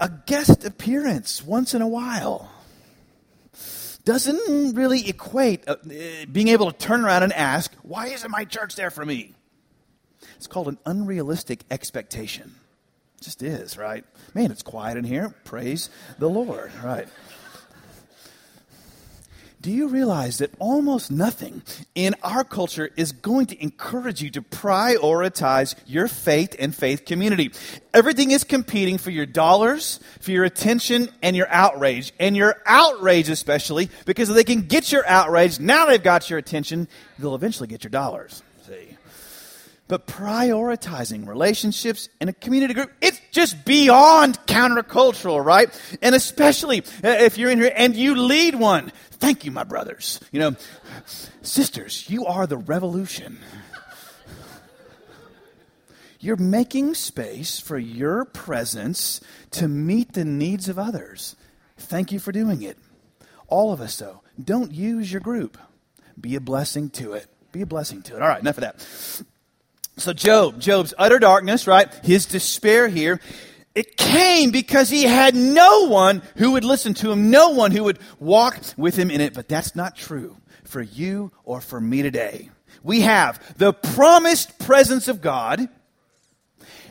a 0.00 0.10
guest 0.26 0.64
appearance 0.64 1.44
once 1.44 1.74
in 1.74 1.82
a 1.82 1.88
while 1.88 2.50
doesn't 4.04 4.74
really 4.74 5.08
equate 5.08 5.68
uh, 5.68 5.76
being 6.32 6.48
able 6.48 6.72
to 6.72 6.76
turn 6.76 7.04
around 7.04 7.22
and 7.22 7.32
ask, 7.34 7.72
why 7.82 8.06
isn't 8.08 8.30
my 8.30 8.44
church 8.44 8.74
there 8.74 8.90
for 8.90 9.04
me? 9.04 9.34
It's 10.36 10.46
called 10.46 10.68
an 10.68 10.78
unrealistic 10.86 11.64
expectation. 11.70 12.54
It 13.18 13.24
just 13.24 13.42
is, 13.42 13.76
right? 13.76 14.04
Man, 14.34 14.50
it's 14.50 14.62
quiet 14.62 14.96
in 14.96 15.04
here. 15.04 15.34
Praise 15.44 15.90
the 16.18 16.28
Lord, 16.28 16.72
right? 16.82 17.08
Do 19.60 19.70
you 19.70 19.88
realize 19.88 20.38
that 20.38 20.50
almost 20.58 21.10
nothing 21.10 21.62
in 21.94 22.14
our 22.22 22.44
culture 22.44 22.88
is 22.96 23.12
going 23.12 23.46
to 23.46 23.62
encourage 23.62 24.22
you 24.22 24.30
to 24.30 24.40
prioritize 24.40 25.74
your 25.86 26.08
faith 26.08 26.56
and 26.58 26.74
faith 26.74 27.04
community? 27.04 27.52
Everything 27.92 28.30
is 28.30 28.42
competing 28.42 28.96
for 28.96 29.10
your 29.10 29.26
dollars, 29.26 30.00
for 30.20 30.30
your 30.30 30.44
attention, 30.44 31.10
and 31.22 31.36
your 31.36 31.48
outrage. 31.50 32.12
And 32.18 32.34
your 32.34 32.56
outrage, 32.64 33.28
especially, 33.28 33.90
because 34.06 34.30
if 34.30 34.36
they 34.36 34.44
can 34.44 34.62
get 34.62 34.90
your 34.90 35.06
outrage, 35.06 35.60
now 35.60 35.86
they've 35.86 36.02
got 36.02 36.30
your 36.30 36.38
attention, 36.38 36.88
they'll 37.18 37.34
eventually 37.34 37.68
get 37.68 37.84
your 37.84 37.90
dollars. 37.90 38.42
See? 38.66 38.96
But 39.90 40.06
prioritizing 40.06 41.26
relationships 41.26 42.08
in 42.20 42.28
a 42.28 42.32
community 42.32 42.74
group, 42.74 42.92
it's 43.00 43.20
just 43.32 43.64
beyond 43.64 44.38
countercultural, 44.46 45.44
right? 45.44 45.68
And 46.00 46.14
especially 46.14 46.82
uh, 47.02 47.08
if 47.08 47.38
you're 47.38 47.50
in 47.50 47.58
here 47.58 47.72
and 47.74 47.96
you 47.96 48.14
lead 48.14 48.54
one. 48.54 48.92
Thank 49.10 49.44
you, 49.44 49.50
my 49.50 49.64
brothers. 49.64 50.20
You 50.30 50.38
know, 50.38 50.56
sisters, 51.42 52.08
you 52.08 52.24
are 52.26 52.46
the 52.46 52.56
revolution. 52.56 53.40
You're 56.20 56.36
making 56.36 56.94
space 56.94 57.58
for 57.58 57.76
your 57.76 58.24
presence 58.26 59.20
to 59.50 59.66
meet 59.66 60.12
the 60.12 60.24
needs 60.24 60.68
of 60.68 60.78
others. 60.78 61.34
Thank 61.76 62.12
you 62.12 62.20
for 62.20 62.30
doing 62.30 62.62
it. 62.62 62.78
All 63.48 63.72
of 63.72 63.80
us, 63.80 63.96
though, 63.96 64.22
don't 64.40 64.70
use 64.70 65.10
your 65.10 65.20
group. 65.20 65.58
Be 66.20 66.36
a 66.36 66.40
blessing 66.40 66.90
to 66.90 67.14
it. 67.14 67.26
Be 67.50 67.62
a 67.62 67.66
blessing 67.66 68.02
to 68.02 68.14
it. 68.14 68.22
All 68.22 68.28
right, 68.28 68.40
enough 68.40 68.58
of 68.58 68.62
that. 68.62 68.86
So, 70.00 70.12
Job, 70.12 70.60
Job's 70.60 70.94
utter 70.96 71.18
darkness, 71.18 71.66
right? 71.66 71.92
His 72.02 72.26
despair 72.26 72.88
here. 72.88 73.20
It 73.74 73.96
came 73.96 74.50
because 74.50 74.88
he 74.88 75.04
had 75.04 75.34
no 75.34 75.86
one 75.86 76.22
who 76.36 76.52
would 76.52 76.64
listen 76.64 76.94
to 76.94 77.12
him, 77.12 77.30
no 77.30 77.50
one 77.50 77.70
who 77.70 77.84
would 77.84 77.98
walk 78.18 78.58
with 78.76 78.96
him 78.96 79.10
in 79.10 79.20
it. 79.20 79.34
But 79.34 79.48
that's 79.48 79.76
not 79.76 79.94
true 79.94 80.36
for 80.64 80.82
you 80.82 81.30
or 81.44 81.60
for 81.60 81.80
me 81.80 82.02
today. 82.02 82.50
We 82.82 83.02
have 83.02 83.56
the 83.58 83.72
promised 83.72 84.58
presence 84.58 85.06
of 85.06 85.20
God 85.20 85.68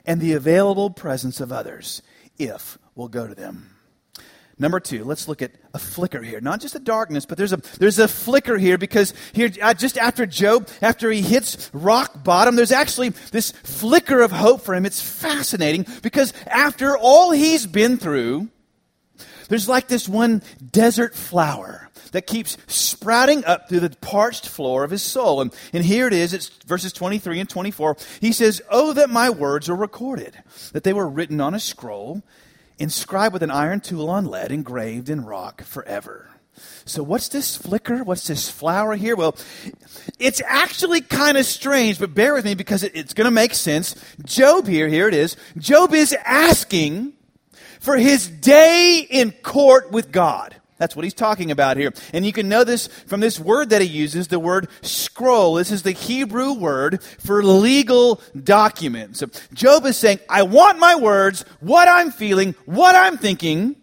and 0.06 0.22
the 0.22 0.34
available 0.34 0.90
presence 0.90 1.42
of 1.42 1.52
others 1.52 2.02
if 2.38 2.78
we'll 2.96 3.08
go 3.08 3.28
to 3.28 3.36
them. 3.36 3.76
Number 4.58 4.80
two, 4.80 5.04
let's 5.04 5.28
look 5.28 5.42
at 5.42 5.52
a 5.74 5.80
flicker 5.80 6.22
here. 6.22 6.42
Not 6.42 6.62
just 6.62 6.76
a 6.76 6.80
darkness, 6.80 7.26
but 7.26 7.38
there's 7.38 7.54
a, 7.54 7.58
there's 7.78 8.00
a 8.00 8.08
flicker 8.08 8.58
here 8.58 8.78
because 8.78 9.14
here, 9.34 9.50
uh, 9.62 9.74
just 9.74 9.98
after 9.98 10.26
Job, 10.26 10.68
after 10.82 11.12
he 11.12 11.22
hits 11.22 11.70
rock 11.74 12.24
bottom, 12.24 12.56
there's 12.56 12.72
actually 12.72 13.10
this 13.32 13.52
flicker 13.52 14.22
of 14.22 14.32
hope 14.32 14.62
for 14.62 14.74
him. 14.74 14.86
It's 14.86 15.02
fascinating 15.02 15.86
because 16.02 16.34
after 16.48 16.98
all 16.98 17.32
he's 17.32 17.68
been 17.68 17.98
through, 17.98 18.50
there's 19.48 19.70
like 19.70 19.88
this 19.88 20.08
one 20.08 20.42
desert 20.72 21.16
flower 21.16 21.90
that 22.12 22.26
keeps 22.26 22.58
sprouting 22.68 23.46
up 23.46 23.70
through 23.70 23.82
the 23.82 23.90
parched 24.02 24.48
floor 24.48 24.84
of 24.84 24.92
his 24.92 25.04
soul. 25.04 25.42
And, 25.42 25.54
and 25.74 25.86
here 25.86 26.08
it 26.08 26.14
is, 26.14 26.34
it's 26.34 26.50
verses 26.66 26.94
23 26.94 27.40
and 27.40 27.50
24. 27.50 27.98
He 28.20 28.32
says, 28.32 28.62
Oh, 28.70 28.94
that 28.94 29.10
my 29.10 29.30
words 29.30 29.70
are 29.70 29.76
recorded, 29.76 30.42
that 30.72 30.84
they 30.84 30.94
were 30.94 31.08
written 31.08 31.40
on 31.40 31.54
a 31.54 31.60
scroll 31.60 32.24
inscribed 32.80 33.34
with 33.34 33.44
an 33.44 33.52
iron 33.52 33.82
tool 33.82 34.10
on 34.10 34.26
lead, 34.26 34.52
engraved 34.52 35.10
in 35.10 35.26
rock 35.26 35.64
forever. 35.64 36.30
So, 36.86 37.04
what's 37.04 37.30
this 37.30 37.56
flicker? 37.56 38.04
What's 38.04 38.28
this 38.28 38.50
flower 38.50 38.96
here? 38.96 39.16
Well, 39.16 39.36
it's 40.18 40.42
actually 40.46 41.02
kind 41.02 41.38
of 41.38 41.46
strange, 41.46 42.00
but 42.00 42.14
bear 42.14 42.34
with 42.34 42.46
me 42.46 42.56
because 42.56 42.84
it, 42.84 42.94
it's 42.96 43.14
going 43.14 43.26
to 43.26 43.32
make 43.32 43.54
sense. 43.54 43.96
Job 44.26 44.68
here, 44.68 44.88
here 44.88 45.08
it 45.08 45.14
is. 45.14 45.38
Job 45.58 45.94
is 45.94 46.14
asking 46.26 47.14
for 47.80 47.96
his 47.98 48.28
day 48.28 49.06
in 49.10 49.32
court 49.32 49.92
with 49.92 50.12
God. 50.12 50.56
That's 50.80 50.96
what 50.96 51.04
he's 51.04 51.14
talking 51.14 51.52
about 51.52 51.76
here. 51.76 51.94
And 52.14 52.26
you 52.26 52.32
can 52.32 52.48
know 52.48 52.64
this 52.64 52.88
from 52.88 53.20
this 53.20 53.38
word 53.38 53.70
that 53.70 53.82
he 53.82 53.88
uses, 53.88 54.30
the 54.30 54.40
word 54.40 54.70
scroll. 54.82 55.56
This 55.56 55.72
is 55.72 55.84
the 55.84 55.92
Hebrew 55.92 56.54
word 56.54 57.04
for 57.04 57.44
legal 57.44 58.22
document. 58.42 59.18
So 59.18 59.28
Job 59.54 59.86
is 59.86 59.98
saying, 59.98 60.20
I 60.30 60.44
want 60.44 60.80
my 60.80 60.96
words, 60.96 61.44
what 61.60 61.90
I'm 61.90 62.12
feeling, 62.12 62.56
what 62.66 62.96
I'm 62.96 63.18
thinking, 63.18 63.76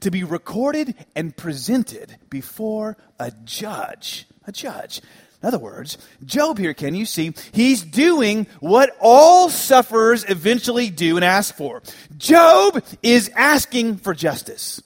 to 0.00 0.10
be 0.10 0.24
recorded 0.24 0.94
and 1.14 1.34
presented 1.34 2.16
before 2.28 2.96
a 3.20 3.30
judge. 3.44 4.26
A 4.48 4.52
judge. 4.52 5.00
In 5.40 5.46
other 5.46 5.58
words, 5.58 5.96
Job 6.24 6.58
here, 6.58 6.74
can 6.74 6.96
you 6.96 7.06
see? 7.06 7.34
He's 7.52 7.82
doing 7.82 8.48
what 8.58 8.96
all 9.00 9.48
sufferers 9.48 10.24
eventually 10.28 10.90
do 10.90 11.16
and 11.16 11.24
ask 11.24 11.54
for. 11.54 11.82
Job 12.16 12.82
is 13.00 13.30
asking 13.36 13.98
for 13.98 14.12
justice 14.12 14.82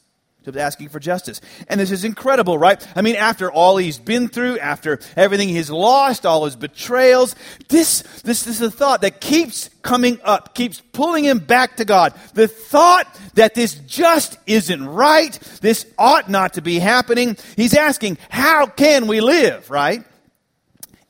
asking 0.57 0.89
for 0.89 1.01
justice. 1.01 1.41
And 1.69 1.81
this 1.81 1.91
is 1.91 2.05
incredible, 2.05 2.59
right? 2.59 2.85
I 2.97 3.03
mean, 3.03 3.17
after 3.17 3.51
all 3.51 3.77
he's 3.77 3.99
been 3.99 4.29
through, 4.29 4.59
after 4.59 5.01
everything 5.17 5.49
he's 5.49 5.71
lost, 5.71 6.25
all 6.27 6.45
his 6.45 6.57
betrayals, 6.57 7.35
this, 7.69 8.03
this, 8.23 8.45
this 8.45 8.47
is 8.47 8.63
a 8.63 8.71
thought 8.71 9.03
that 9.03 9.21
keeps 9.21 9.71
coming 9.83 10.19
up, 10.25 10.55
keeps 10.55 10.81
pulling 10.93 11.25
him 11.25 11.39
back 11.39 11.77
to 11.77 11.85
God. 11.85 12.15
The 12.35 12.49
thought 12.49 13.07
that 13.35 13.55
this 13.55 13.75
just 13.75 14.39
isn't 14.47 14.85
right, 14.85 15.33
this 15.61 15.87
ought 15.99 16.29
not 16.29 16.55
to 16.55 16.63
be 16.63 16.79
happening. 16.79 17.37
He's 17.57 17.75
asking, 17.75 18.19
how 18.31 18.67
can 18.67 19.07
we 19.07 19.21
live, 19.21 19.71
right? 19.71 20.05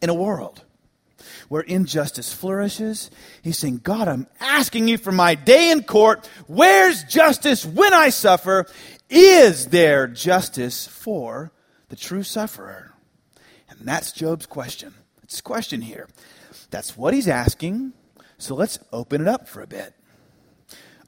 In 0.01 0.11
a 0.11 0.15
world 0.15 0.63
where 1.49 1.63
injustice 1.63 2.33
flourishes. 2.33 3.11
He's 3.43 3.59
saying, 3.59 3.81
God, 3.83 4.07
I'm 4.07 4.27
asking 4.41 4.89
you 4.89 4.99
for 4.99 5.13
my 5.13 5.35
day 5.35 5.71
in 5.71 5.83
court. 5.83 6.29
Where's 6.47 7.05
justice 7.05 7.65
when 7.65 7.95
I 7.95 8.11
suffer? 8.11 8.67
Is 9.11 9.67
there 9.69 10.07
justice 10.07 10.87
for 10.87 11.53
the 11.89 11.97
true 11.97 12.23
sufferer? 12.23 12.93
And 13.71 13.81
that's 13.81 14.13
Job's 14.13 14.47
question. 14.47 14.95
It's 15.23 15.41
a 15.41 15.43
question 15.43 15.83
here. 15.83 16.09
That's 16.71 16.97
what 16.97 17.15
he's 17.15 17.29
asking. 17.29 17.93
So 18.37 18.55
let's 18.55 18.79
open 18.93 19.21
it 19.21 19.29
up 19.29 19.49
for 19.49 19.63
a 19.63 19.67
bit 19.67 19.95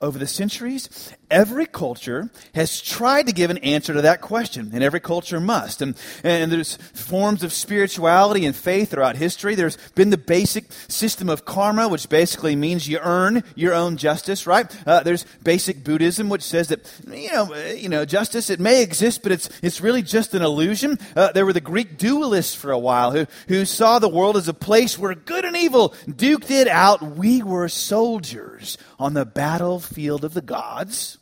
over 0.01 0.19
the 0.19 0.27
centuries, 0.27 1.13
every 1.31 1.67
culture 1.67 2.31
has 2.55 2.81
tried 2.81 3.27
to 3.27 3.35
give 3.35 3.51
an 3.51 3.59
answer 3.59 3.93
to 3.93 4.01
that 4.01 4.23
question, 4.23 4.71
and 4.73 4.83
every 4.83 5.01
culture 5.01 5.39
must. 5.41 5.83
And, 5.83 5.95
and 6.25 6.51
there's 6.51 6.77
forms 6.77 7.43
of 7.43 7.53
spirituality 7.53 8.47
and 8.47 8.57
faith 8.57 8.91
throughout 8.91 9.17
history. 9.17 9.55
There's 9.55 9.77
been 9.95 10.09
the 10.09 10.17
basic 10.17 10.73
system 10.89 11.29
of 11.29 11.45
karma, 11.45 11.87
which 11.87 12.09
basically 12.09 12.57
means 12.57 12.89
you 12.89 12.99
earn 12.99 13.45
your 13.55 13.75
own 13.75 13.99
justice, 13.99 14.47
right? 14.47 14.75
Uh, 14.87 15.03
there's 15.03 15.27
basic 15.43 15.85
Buddhism, 15.85 16.31
which 16.31 16.43
says 16.43 16.69
that, 16.69 16.91
you 17.07 17.31
know, 17.31 17.55
you 17.75 17.91
know, 17.91 18.07
justice, 18.07 18.49
it 18.49 18.59
may 18.59 18.83
exist, 18.83 19.23
but 19.23 19.33
it's, 19.33 19.51
it's 19.63 19.83
really 19.83 20.03
just 20.03 20.33
an 20.33 20.41
illusion. 20.41 20.99
Uh, 21.15 21.31
there 21.33 21.45
were 21.45 21.53
the 21.53 21.61
Greek 21.61 21.99
dualists 21.99 22.57
for 22.57 22.71
a 22.71 22.79
while 22.79 23.13
who, 23.13 23.27
who 23.49 23.67
saw 23.67 23.99
the 23.99 24.09
world 24.09 24.39
as 24.39 24.49
a 24.49 24.55
place 24.55 24.99
where 24.99 25.15
good 25.15 25.45
and 25.45 25.57
evil 25.57 25.91
duked 26.09 26.51
it 26.51 26.69
out. 26.69 27.03
We 27.03 27.43
were 27.43 27.69
soldiers 27.69 28.79
on 28.99 29.13
the 29.13 29.27
battlefield 29.27 29.90
of 29.99 30.35
the 30.35 30.43
gods, 30.43 31.19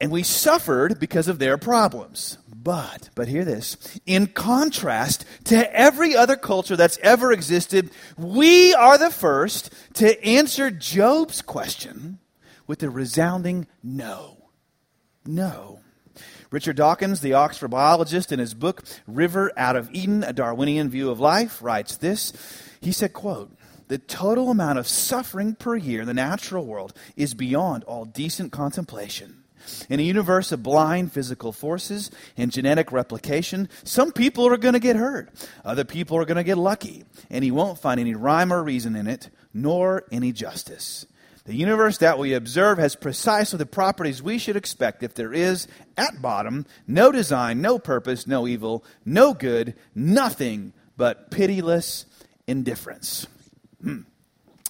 and 0.00 0.10
we 0.10 0.22
suffered 0.22 0.98
because 0.98 1.28
of 1.28 1.38
their 1.38 1.58
problems. 1.58 2.38
But, 2.54 3.10
but 3.14 3.28
hear 3.28 3.44
this, 3.44 3.76
in 4.06 4.26
contrast 4.26 5.24
to 5.44 5.72
every 5.72 6.16
other 6.16 6.36
culture 6.36 6.76
that's 6.76 6.98
ever 6.98 7.32
existed, 7.32 7.90
we 8.16 8.74
are 8.74 8.98
the 8.98 9.10
first 9.10 9.72
to 9.94 10.24
answer 10.24 10.70
Job's 10.70 11.42
question 11.42 12.18
with 12.66 12.82
a 12.82 12.90
resounding 12.90 13.66
no. 13.82 14.48
No. 15.24 15.80
Richard 16.50 16.76
Dawkins, 16.76 17.20
the 17.20 17.34
Oxford 17.34 17.68
biologist, 17.68 18.32
in 18.32 18.38
his 18.38 18.54
book 18.54 18.82
River 19.06 19.52
Out 19.56 19.76
of 19.76 19.90
Eden, 19.92 20.22
A 20.24 20.32
Darwinian 20.32 20.88
View 20.88 21.10
of 21.10 21.20
Life, 21.20 21.62
writes 21.62 21.96
this. 21.96 22.32
He 22.80 22.92
said, 22.92 23.12
quote, 23.12 23.56
the 23.88 23.98
total 23.98 24.50
amount 24.50 24.78
of 24.78 24.88
suffering 24.88 25.54
per 25.54 25.76
year 25.76 26.00
in 26.00 26.06
the 26.06 26.14
natural 26.14 26.64
world 26.64 26.92
is 27.16 27.34
beyond 27.34 27.84
all 27.84 28.04
decent 28.04 28.52
contemplation. 28.52 29.42
In 29.88 30.00
a 30.00 30.02
universe 30.04 30.52
of 30.52 30.62
blind 30.62 31.12
physical 31.12 31.52
forces 31.52 32.10
and 32.36 32.52
genetic 32.52 32.92
replication, 32.92 33.68
some 33.84 34.12
people 34.12 34.46
are 34.46 34.56
going 34.56 34.74
to 34.74 34.80
get 34.80 34.96
hurt. 34.96 35.30
Other 35.64 35.84
people 35.84 36.16
are 36.18 36.24
going 36.24 36.36
to 36.36 36.44
get 36.44 36.58
lucky. 36.58 37.04
And 37.30 37.42
he 37.42 37.50
won't 37.50 37.80
find 37.80 37.98
any 37.98 38.14
rhyme 38.14 38.52
or 38.52 38.62
reason 38.62 38.94
in 38.94 39.06
it, 39.06 39.30
nor 39.52 40.04
any 40.12 40.32
justice. 40.32 41.06
The 41.46 41.54
universe 41.54 41.98
that 41.98 42.18
we 42.18 42.32
observe 42.32 42.78
has 42.78 42.96
precisely 42.96 43.56
the 43.56 43.66
properties 43.66 44.22
we 44.22 44.38
should 44.38 44.56
expect 44.56 45.04
if 45.04 45.14
there 45.14 45.32
is, 45.32 45.68
at 45.96 46.20
bottom, 46.20 46.66
no 46.88 47.12
design, 47.12 47.60
no 47.60 47.78
purpose, 47.78 48.26
no 48.26 48.48
evil, 48.48 48.84
no 49.04 49.32
good, 49.32 49.74
nothing 49.94 50.72
but 50.96 51.30
pitiless 51.30 52.04
indifference. 52.48 53.28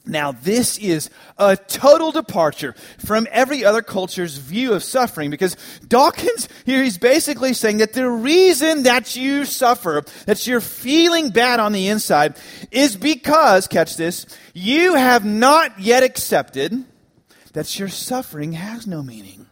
Now, 0.09 0.31
this 0.31 0.79
is 0.79 1.11
a 1.37 1.57
total 1.57 2.13
departure 2.13 2.77
from 2.99 3.27
every 3.33 3.65
other 3.65 3.83
culture's 3.83 4.37
view 4.37 4.73
of 4.73 4.85
suffering 4.85 5.31
because 5.31 5.57
Dawkins 5.89 6.49
here, 6.65 6.85
he's 6.85 6.97
basically 6.97 7.53
saying 7.55 7.79
that 7.79 7.93
the 7.93 8.09
reason 8.09 8.85
that 8.85 9.17
you 9.17 9.45
suffer, 9.45 10.05
that 10.27 10.47
you're 10.47 10.61
feeling 10.61 11.31
bad 11.31 11.59
on 11.59 11.73
the 11.73 11.89
inside, 11.89 12.37
is 12.71 12.97
because, 12.97 13.67
catch 13.67 13.97
this, 13.97 14.27
you 14.55 14.95
have 14.95 15.25
not 15.25 15.81
yet 15.81 16.05
accepted 16.05 16.85
that 17.53 17.77
your 17.77 17.89
suffering 17.89 18.53
has 18.53 18.87
no 18.87 19.03
meaning. 19.03 19.47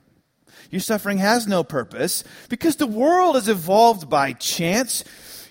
Your 0.71 0.81
suffering 0.81 1.19
has 1.19 1.49
no 1.49 1.65
purpose 1.65 2.23
because 2.49 2.77
the 2.77 2.87
world 2.87 3.35
is 3.35 3.49
evolved 3.49 4.09
by 4.09 4.35
chance. 4.35 5.03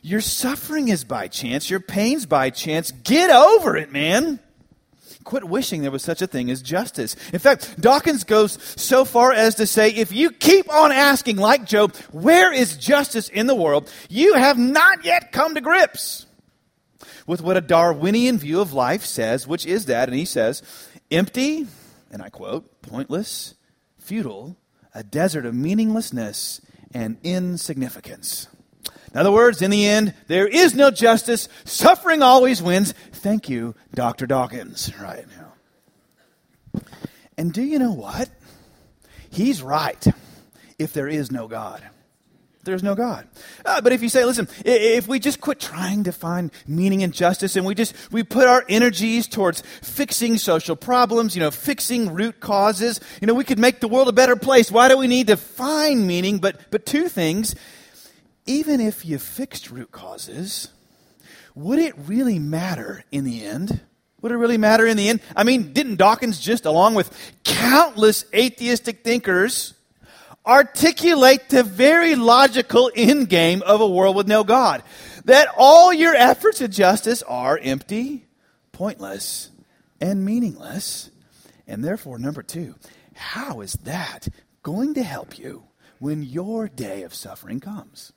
Your 0.05 0.19
suffering 0.19 0.89
is 0.89 1.05
by 1.05 1.29
chance. 1.29 1.69
Your 1.69 1.79
pain's 1.79 2.25
by 2.25 2.49
chance. 2.49 2.91
Get 2.91 3.29
over 3.29 3.77
it, 3.77 3.93
man. 3.93 4.39
Quit 5.23 5.45
wishing 5.45 5.81
there 5.81 5.91
was 5.91 6.03
such 6.03 6.21
a 6.21 6.27
thing 6.27 6.51
as 6.51 6.61
justice. 6.61 7.15
In 7.31 7.39
fact, 7.39 7.79
Dawkins 7.79 8.25
goes 8.25 8.61
so 8.75 9.05
far 9.05 9.31
as 9.31 9.55
to 9.55 9.65
say 9.65 9.89
if 9.89 10.11
you 10.11 10.31
keep 10.31 10.71
on 10.71 10.91
asking, 10.91 11.37
like 11.37 11.65
Job, 11.65 11.95
where 12.11 12.51
is 12.51 12.75
justice 12.75 13.29
in 13.29 13.47
the 13.47 13.55
world, 13.55 13.89
you 14.09 14.33
have 14.33 14.57
not 14.57 15.05
yet 15.05 15.31
come 15.31 15.55
to 15.55 15.61
grips 15.61 16.25
with 17.25 17.41
what 17.41 17.55
a 17.55 17.61
Darwinian 17.61 18.37
view 18.37 18.59
of 18.59 18.73
life 18.73 19.05
says, 19.05 19.47
which 19.47 19.65
is 19.65 19.85
that, 19.85 20.09
and 20.09 20.17
he 20.17 20.25
says, 20.25 20.61
empty, 21.09 21.65
and 22.11 22.21
I 22.21 22.27
quote, 22.27 22.81
pointless, 22.81 23.55
futile, 23.99 24.57
a 24.93 25.01
desert 25.01 25.45
of 25.45 25.55
meaninglessness 25.55 26.59
and 26.93 27.17
insignificance. 27.23 28.47
In 29.13 29.19
other 29.19 29.31
words, 29.31 29.61
in 29.61 29.69
the 29.69 29.85
end, 29.85 30.13
there 30.27 30.47
is 30.47 30.73
no 30.73 30.89
justice. 30.89 31.47
Suffering 31.65 32.21
always 32.21 32.63
wins. 32.63 32.93
Thank 33.11 33.47
you, 33.47 33.75
Dr. 33.93 34.25
Dawkins. 34.25 34.91
Right 34.99 35.25
now. 35.37 36.81
And 37.37 37.53
do 37.53 37.61
you 37.61 37.79
know 37.79 37.93
what? 37.93 38.29
He's 39.29 39.61
right 39.61 40.05
if 40.79 40.93
there 40.93 41.07
is 41.07 41.31
no 41.31 41.47
God. 41.47 41.83
There's 42.63 42.83
no 42.83 42.95
God. 42.95 43.27
Uh, 43.65 43.81
but 43.81 43.91
if 43.91 44.01
you 44.01 44.07
say, 44.07 44.23
listen, 44.23 44.47
if 44.63 45.05
we 45.05 45.19
just 45.19 45.41
quit 45.41 45.59
trying 45.59 46.05
to 46.05 46.13
find 46.13 46.49
meaning 46.65 47.03
and 47.03 47.11
justice 47.13 47.57
and 47.57 47.65
we 47.65 47.75
just, 47.75 47.93
we 48.11 48.23
put 48.23 48.47
our 48.47 48.63
energies 48.69 49.27
towards 49.27 49.61
fixing 49.81 50.37
social 50.37 50.77
problems, 50.77 51.35
you 51.35 51.41
know, 51.41 51.51
fixing 51.51 52.13
root 52.13 52.39
causes, 52.39 53.01
you 53.19 53.27
know, 53.27 53.33
we 53.33 53.43
could 53.43 53.59
make 53.59 53.81
the 53.81 53.89
world 53.89 54.07
a 54.07 54.13
better 54.13 54.37
place. 54.37 54.71
Why 54.71 54.87
do 54.87 54.97
we 54.97 55.07
need 55.07 55.27
to 55.27 55.35
find 55.35 56.07
meaning? 56.07 56.39
But, 56.39 56.71
but 56.71 56.85
two 56.85 57.09
things 57.09 57.53
even 58.45 58.81
if 58.81 59.05
you 59.05 59.19
fixed 59.19 59.71
root 59.71 59.91
causes, 59.91 60.69
would 61.55 61.79
it 61.79 61.93
really 61.97 62.39
matter 62.39 63.03
in 63.11 63.23
the 63.23 63.45
end? 63.45 63.81
Would 64.21 64.31
it 64.31 64.37
really 64.37 64.57
matter 64.57 64.85
in 64.85 64.97
the 64.97 65.09
end? 65.09 65.21
I 65.35 65.43
mean, 65.43 65.73
didn't 65.73 65.97
Dawkins 65.97 66.39
just, 66.39 66.65
along 66.65 66.95
with 66.95 67.11
countless 67.43 68.25
atheistic 68.33 69.03
thinkers, 69.03 69.73
articulate 70.45 71.49
the 71.49 71.63
very 71.63 72.15
logical 72.15 72.91
end 72.95 73.29
game 73.29 73.61
of 73.63 73.81
a 73.81 73.87
world 73.87 74.15
with 74.15 74.27
no 74.27 74.43
God? 74.43 74.83
That 75.25 75.47
all 75.57 75.93
your 75.93 76.15
efforts 76.15 76.61
at 76.61 76.71
justice 76.71 77.21
are 77.23 77.59
empty, 77.61 78.25
pointless, 78.71 79.49
and 80.01 80.25
meaningless. 80.25 81.09
And 81.67 81.83
therefore, 81.83 82.19
number 82.19 82.43
two, 82.43 82.75
how 83.13 83.61
is 83.61 83.73
that 83.83 84.27
going 84.63 84.93
to 84.95 85.03
help 85.03 85.37
you 85.37 85.63
when 85.99 86.23
your 86.23 86.67
day 86.67 87.03
of 87.03 87.13
suffering 87.13 87.59
comes? 87.59 88.11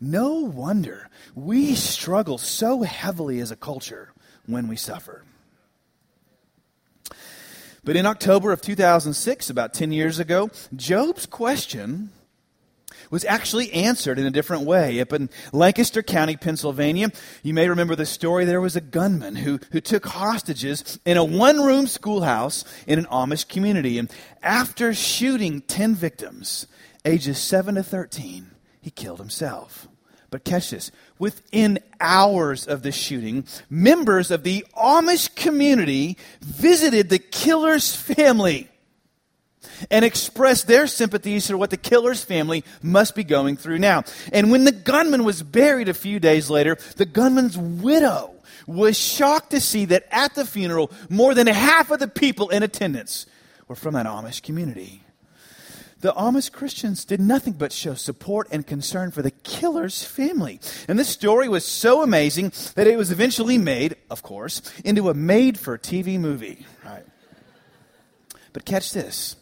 No 0.00 0.40
wonder 0.40 1.08
we 1.34 1.74
struggle 1.74 2.38
so 2.38 2.82
heavily 2.82 3.40
as 3.40 3.50
a 3.50 3.56
culture 3.56 4.12
when 4.46 4.66
we 4.66 4.76
suffer. 4.76 5.24
But 7.84 7.96
in 7.96 8.06
October 8.06 8.52
of 8.52 8.60
2006, 8.60 9.50
about 9.50 9.72
10 9.72 9.92
years 9.92 10.18
ago, 10.18 10.50
Job's 10.74 11.26
question 11.26 12.10
was 13.10 13.24
actually 13.24 13.72
answered 13.72 14.18
in 14.18 14.26
a 14.26 14.30
different 14.30 14.64
way. 14.64 15.00
Up 15.00 15.12
in 15.12 15.30
Lancaster 15.52 16.02
County, 16.02 16.36
Pennsylvania, 16.36 17.10
you 17.42 17.54
may 17.54 17.68
remember 17.68 17.96
the 17.96 18.06
story. 18.06 18.44
There 18.44 18.60
was 18.60 18.76
a 18.76 18.80
gunman 18.80 19.36
who, 19.36 19.58
who 19.72 19.80
took 19.80 20.06
hostages 20.06 20.98
in 21.04 21.16
a 21.16 21.24
one 21.24 21.60
room 21.60 21.86
schoolhouse 21.86 22.64
in 22.86 22.98
an 22.98 23.06
Amish 23.06 23.48
community. 23.48 23.98
And 23.98 24.10
after 24.42 24.94
shooting 24.94 25.62
10 25.62 25.94
victims, 25.94 26.66
ages 27.04 27.38
7 27.38 27.74
to 27.74 27.82
13, 27.82 28.50
he 28.80 28.90
killed 28.90 29.18
himself. 29.18 29.88
But 30.30 30.44
catch 30.44 30.70
this 30.70 30.92
within 31.18 31.80
hours 32.00 32.66
of 32.66 32.82
the 32.82 32.92
shooting, 32.92 33.44
members 33.68 34.30
of 34.30 34.44
the 34.44 34.64
Amish 34.76 35.34
community 35.34 36.16
visited 36.40 37.08
the 37.08 37.18
killer's 37.18 37.94
family 37.94 38.68
and 39.90 40.04
expressed 40.04 40.66
their 40.66 40.86
sympathies 40.86 41.48
for 41.48 41.56
what 41.56 41.70
the 41.70 41.76
killer's 41.76 42.22
family 42.22 42.64
must 42.82 43.14
be 43.14 43.24
going 43.24 43.56
through 43.56 43.78
now. 43.78 44.04
And 44.32 44.50
when 44.50 44.64
the 44.64 44.72
gunman 44.72 45.24
was 45.24 45.42
buried 45.42 45.88
a 45.88 45.94
few 45.94 46.20
days 46.20 46.48
later, 46.48 46.76
the 46.96 47.06
gunman's 47.06 47.58
widow 47.58 48.34
was 48.66 48.96
shocked 48.96 49.50
to 49.50 49.60
see 49.60 49.86
that 49.86 50.06
at 50.10 50.34
the 50.34 50.44
funeral, 50.44 50.92
more 51.08 51.34
than 51.34 51.48
half 51.48 51.90
of 51.90 51.98
the 51.98 52.08
people 52.08 52.50
in 52.50 52.62
attendance 52.62 53.26
were 53.66 53.74
from 53.74 53.94
that 53.94 54.06
Amish 54.06 54.42
community 54.42 55.02
the 56.00 56.12
Amish 56.12 56.50
Christians 56.50 57.04
did 57.04 57.20
nothing 57.20 57.52
but 57.52 57.72
show 57.72 57.94
support 57.94 58.48
and 58.50 58.66
concern 58.66 59.10
for 59.10 59.22
the 59.22 59.30
killer's 59.30 60.02
family. 60.02 60.60
And 60.88 60.98
this 60.98 61.08
story 61.08 61.48
was 61.48 61.64
so 61.64 62.02
amazing 62.02 62.52
that 62.74 62.86
it 62.86 62.96
was 62.96 63.12
eventually 63.12 63.58
made, 63.58 63.96
of 64.10 64.22
course, 64.22 64.62
into 64.84 65.10
a 65.10 65.14
made 65.14 65.58
for 65.58 65.76
TV 65.76 66.18
movie. 66.18 66.66
Right. 66.84 67.04
But 68.52 68.64
catch 68.64 68.92
this 68.92 69.36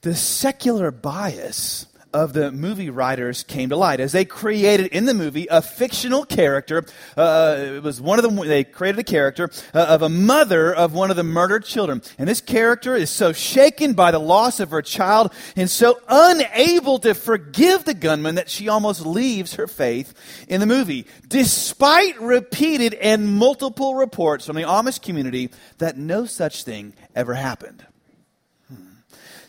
the 0.00 0.14
secular 0.14 0.90
bias 0.90 1.86
of 2.12 2.32
the 2.32 2.52
movie 2.52 2.90
writers 2.90 3.42
came 3.44 3.68
to 3.68 3.76
light 3.76 4.00
as 4.00 4.12
they 4.12 4.24
created 4.24 4.86
in 4.88 5.04
the 5.04 5.14
movie 5.14 5.46
a 5.50 5.62
fictional 5.62 6.24
character. 6.24 6.84
Uh, 7.16 7.56
it 7.58 7.82
was 7.82 8.00
one 8.00 8.18
of 8.18 8.24
them. 8.24 8.36
They 8.36 8.64
created 8.64 8.98
a 8.98 9.04
character 9.04 9.50
uh, 9.74 9.86
of 9.88 10.02
a 10.02 10.08
mother 10.08 10.74
of 10.74 10.94
one 10.94 11.10
of 11.10 11.16
the 11.16 11.22
murdered 11.22 11.64
children, 11.64 12.02
and 12.18 12.28
this 12.28 12.40
character 12.40 12.94
is 12.94 13.10
so 13.10 13.32
shaken 13.32 13.92
by 13.94 14.10
the 14.10 14.18
loss 14.18 14.60
of 14.60 14.70
her 14.70 14.82
child 14.82 15.32
and 15.56 15.70
so 15.70 16.00
unable 16.08 16.98
to 17.00 17.14
forgive 17.14 17.84
the 17.84 17.94
gunman 17.94 18.36
that 18.36 18.50
she 18.50 18.68
almost 18.68 19.04
leaves 19.04 19.54
her 19.54 19.66
faith 19.66 20.14
in 20.48 20.60
the 20.60 20.66
movie, 20.66 21.06
despite 21.28 22.20
repeated 22.20 22.94
and 22.94 23.28
multiple 23.28 23.94
reports 23.94 24.46
from 24.46 24.56
the 24.56 24.62
Amish 24.62 25.00
community 25.00 25.50
that 25.78 25.96
no 25.96 26.26
such 26.26 26.64
thing 26.64 26.92
ever 27.14 27.34
happened. 27.34 27.86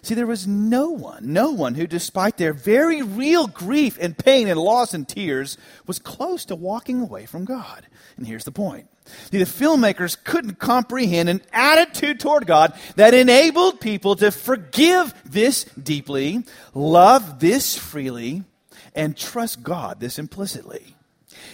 See, 0.03 0.15
there 0.15 0.27
was 0.27 0.45
no 0.45 0.89
one, 0.89 1.31
no 1.31 1.51
one 1.51 1.75
who, 1.75 1.87
despite 1.87 2.35
their 2.35 2.51
very 2.51 3.01
real 3.01 3.47
grief 3.47 3.97
and 4.01 4.17
pain 4.17 4.49
and 4.49 4.59
loss 4.59 4.93
and 4.93 5.07
tears, 5.07 5.57
was 5.87 5.97
close 5.97 6.43
to 6.45 6.55
walking 6.55 6.99
away 6.99 7.25
from 7.25 7.45
God. 7.45 7.87
And 8.17 8.27
here's 8.27 8.43
the 8.43 8.51
point. 8.51 8.89
The 9.31 9.39
filmmakers 9.39 10.21
couldn't 10.21 10.59
comprehend 10.59 11.29
an 11.29 11.41
attitude 11.53 12.19
toward 12.19 12.45
God 12.45 12.77
that 12.97 13.13
enabled 13.13 13.79
people 13.79 14.17
to 14.17 14.29
forgive 14.31 15.13
this 15.23 15.63
deeply, 15.81 16.43
love 16.73 17.39
this 17.39 17.77
freely, 17.77 18.43
and 18.93 19.15
trust 19.15 19.63
God 19.63 20.01
this 20.01 20.19
implicitly. 20.19 20.97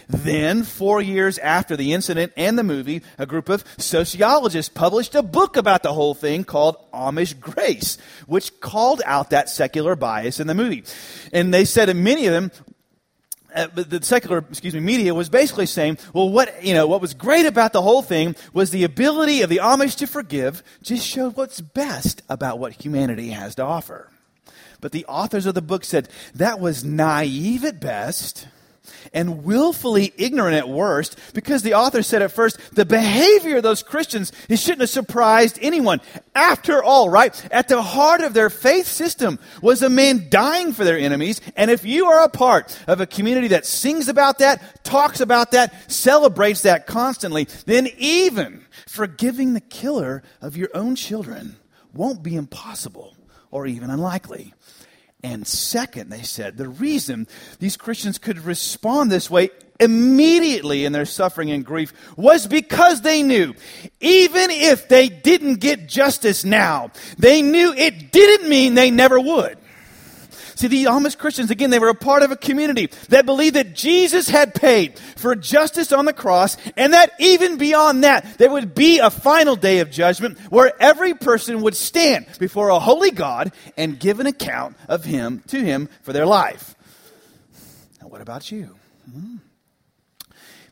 Then, 0.08 0.64
four 0.64 1.02
years 1.02 1.38
after 1.38 1.76
the 1.76 1.94
incident 1.94 2.34
and 2.36 2.58
the 2.58 2.64
movie, 2.64 3.02
a 3.18 3.26
group 3.26 3.50
of 3.50 3.64
sociologists 3.78 4.74
published 4.74 5.16
a 5.16 5.24
book 5.24 5.58
about 5.58 5.84
the 5.84 5.94
whole 5.94 6.14
thing 6.14 6.44
called 6.44 6.78
Amish 6.92 7.40
Grace, 7.40 7.98
which 8.28 8.60
called 8.60 9.02
out 9.06 9.30
that 9.30 9.50
secular 9.50 9.96
bias 9.96 10.40
in 10.40 10.48
the 10.48 10.56
movie. 10.56 10.84
And 11.32 11.54
they 11.54 11.66
said 11.66 11.88
that 11.88 11.96
many 11.96 12.26
of 12.26 12.34
them 12.34 12.52
uh, 13.56 13.68
the 13.74 14.04
secular, 14.04 14.46
excuse 14.50 14.76
me, 14.76 14.80
media 14.80 15.14
was 15.16 15.28
basically 15.28 15.66
saying, 15.66 15.98
well, 16.14 16.30
what, 16.30 16.64
you 16.64 16.74
know, 16.74 16.86
what 16.86 17.02
was 17.02 17.16
great 17.16 17.48
about 17.48 17.74
the 17.74 17.82
whole 17.82 18.02
thing 18.02 18.36
was 18.54 18.70
the 18.70 18.84
ability 18.84 19.42
of 19.42 19.50
the 19.50 19.58
Amish 19.58 19.98
to 19.98 20.08
forgive 20.08 20.62
just 20.84 21.06
showed 21.06 21.36
what's 21.36 21.60
best 21.60 22.22
about 22.30 22.60
what 22.60 22.74
humanity 22.74 23.30
has 23.30 23.56
to 23.56 23.64
offer. 23.64 24.12
But 24.82 24.92
the 24.92 25.06
authors 25.06 25.46
of 25.46 25.56
the 25.56 25.62
book 25.62 25.84
said 25.84 26.10
that 26.36 26.60
was 26.60 26.84
naive 26.84 27.66
at 27.66 27.80
best 27.80 28.48
and 29.14 29.44
willfully 29.44 30.14
ignorant 30.18 30.56
at 30.56 30.70
worst 30.70 31.18
because 31.34 31.64
the 31.64 31.74
author 31.74 32.02
said 32.04 32.22
at 32.22 32.32
first 32.32 32.58
the 32.76 32.86
behavior 32.86 33.58
of 33.58 33.64
those 33.64 33.84
Christians 33.84 34.32
it 34.48 34.58
shouldn't 34.58 34.82
have 34.82 34.90
surprised 34.90 35.60
anyone. 35.62 36.02
After 36.36 36.84
all, 36.84 37.10
right, 37.10 37.34
at 37.52 37.68
the 37.68 37.82
heart 37.82 38.22
of 38.22 38.34
their 38.34 38.50
faith 38.50 38.88
system 38.88 39.40
was 39.62 39.82
a 39.82 39.90
man 39.90 40.28
dying 40.30 40.74
for 40.74 40.84
their 40.84 40.98
enemies. 40.98 41.42
And 41.56 41.70
if 41.72 41.86
you 41.86 42.08
are 42.08 42.24
a 42.24 42.30
part 42.30 42.78
of 42.88 43.02
a 43.02 43.08
community 43.08 43.50
that 43.50 43.66
sings 43.66 44.08
about 44.08 44.40
that, 44.40 44.84
talks 44.84 45.20
about 45.20 45.52
that, 45.52 45.92
celebrates 45.92 46.62
that 46.62 46.88
constantly, 46.88 47.48
then 47.66 47.88
even 47.98 48.66
forgiving 48.88 49.54
the 49.54 49.62
killer 49.62 50.24
of 50.42 50.58
your 50.58 50.70
own 50.74 50.96
children 50.96 51.58
won't 51.94 52.24
be 52.24 52.36
impossible 52.36 53.16
or 53.52 53.66
even 53.66 53.90
unlikely. 53.90 54.54
And 55.22 55.46
second, 55.46 56.10
they 56.10 56.22
said, 56.22 56.56
the 56.56 56.70
reason 56.70 57.28
these 57.60 57.76
Christians 57.76 58.18
could 58.18 58.40
respond 58.40 59.12
this 59.12 59.30
way 59.30 59.50
immediately 59.80 60.86
in 60.86 60.92
their 60.92 61.06
suffering 61.06 61.52
and 61.52 61.66
grief 61.66 61.94
was 62.18 62.48
because 62.48 63.02
they 63.02 63.24
knew, 63.24 63.54
even 64.00 64.50
if 64.50 64.88
they 64.88 65.10
didn't 65.10 65.56
get 65.56 65.88
justice 65.88 66.44
now, 66.44 66.92
they 67.18 67.42
knew 67.42 67.74
it 67.74 68.12
didn't 68.12 68.50
mean 68.50 68.76
they 68.76 68.92
never 68.92 69.20
would. 69.20 69.58
See, 70.60 70.68
the 70.68 70.84
Amish 70.84 71.18
Christians, 71.18 71.52
again, 71.52 71.70
they 71.70 71.80
were 71.80 71.88
a 71.88 71.96
part 71.96 72.22
of 72.22 72.32
a 72.32 72.36
community 72.36 72.88
that 73.08 73.26
believed 73.26 73.56
that 73.56 73.74
Jesus 73.74 74.28
had 74.28 74.54
paid 74.54 75.00
for 75.00 75.34
justice 75.34 75.94
on 75.94 76.04
the 76.04 76.12
cross, 76.12 76.58
and 76.76 76.92
that 76.92 77.14
even 77.18 77.58
beyond 77.58 78.04
that, 78.04 78.38
there 78.38 78.52
would 78.52 78.76
be 78.76 79.00
a 79.00 79.10
final 79.10 79.56
day 79.56 79.80
of 79.80 79.90
judgment 79.90 80.38
where 80.50 80.74
every 80.82 81.14
person 81.14 81.62
would 81.62 81.78
stand 81.78 82.26
before 82.40 82.68
a 82.68 82.80
holy 82.80 83.10
God 83.10 83.54
and 83.78 84.02
give 84.02 84.20
an 84.20 84.28
account 84.28 84.76
of 84.90 85.06
him 85.06 85.44
to 85.48 85.64
him 85.64 85.88
for 86.02 86.12
their 86.12 86.26
life. 86.26 86.76
Now, 88.02 88.10
what 88.10 88.20
about 88.20 88.52
you? 88.52 88.76
Hmm. 89.10 89.38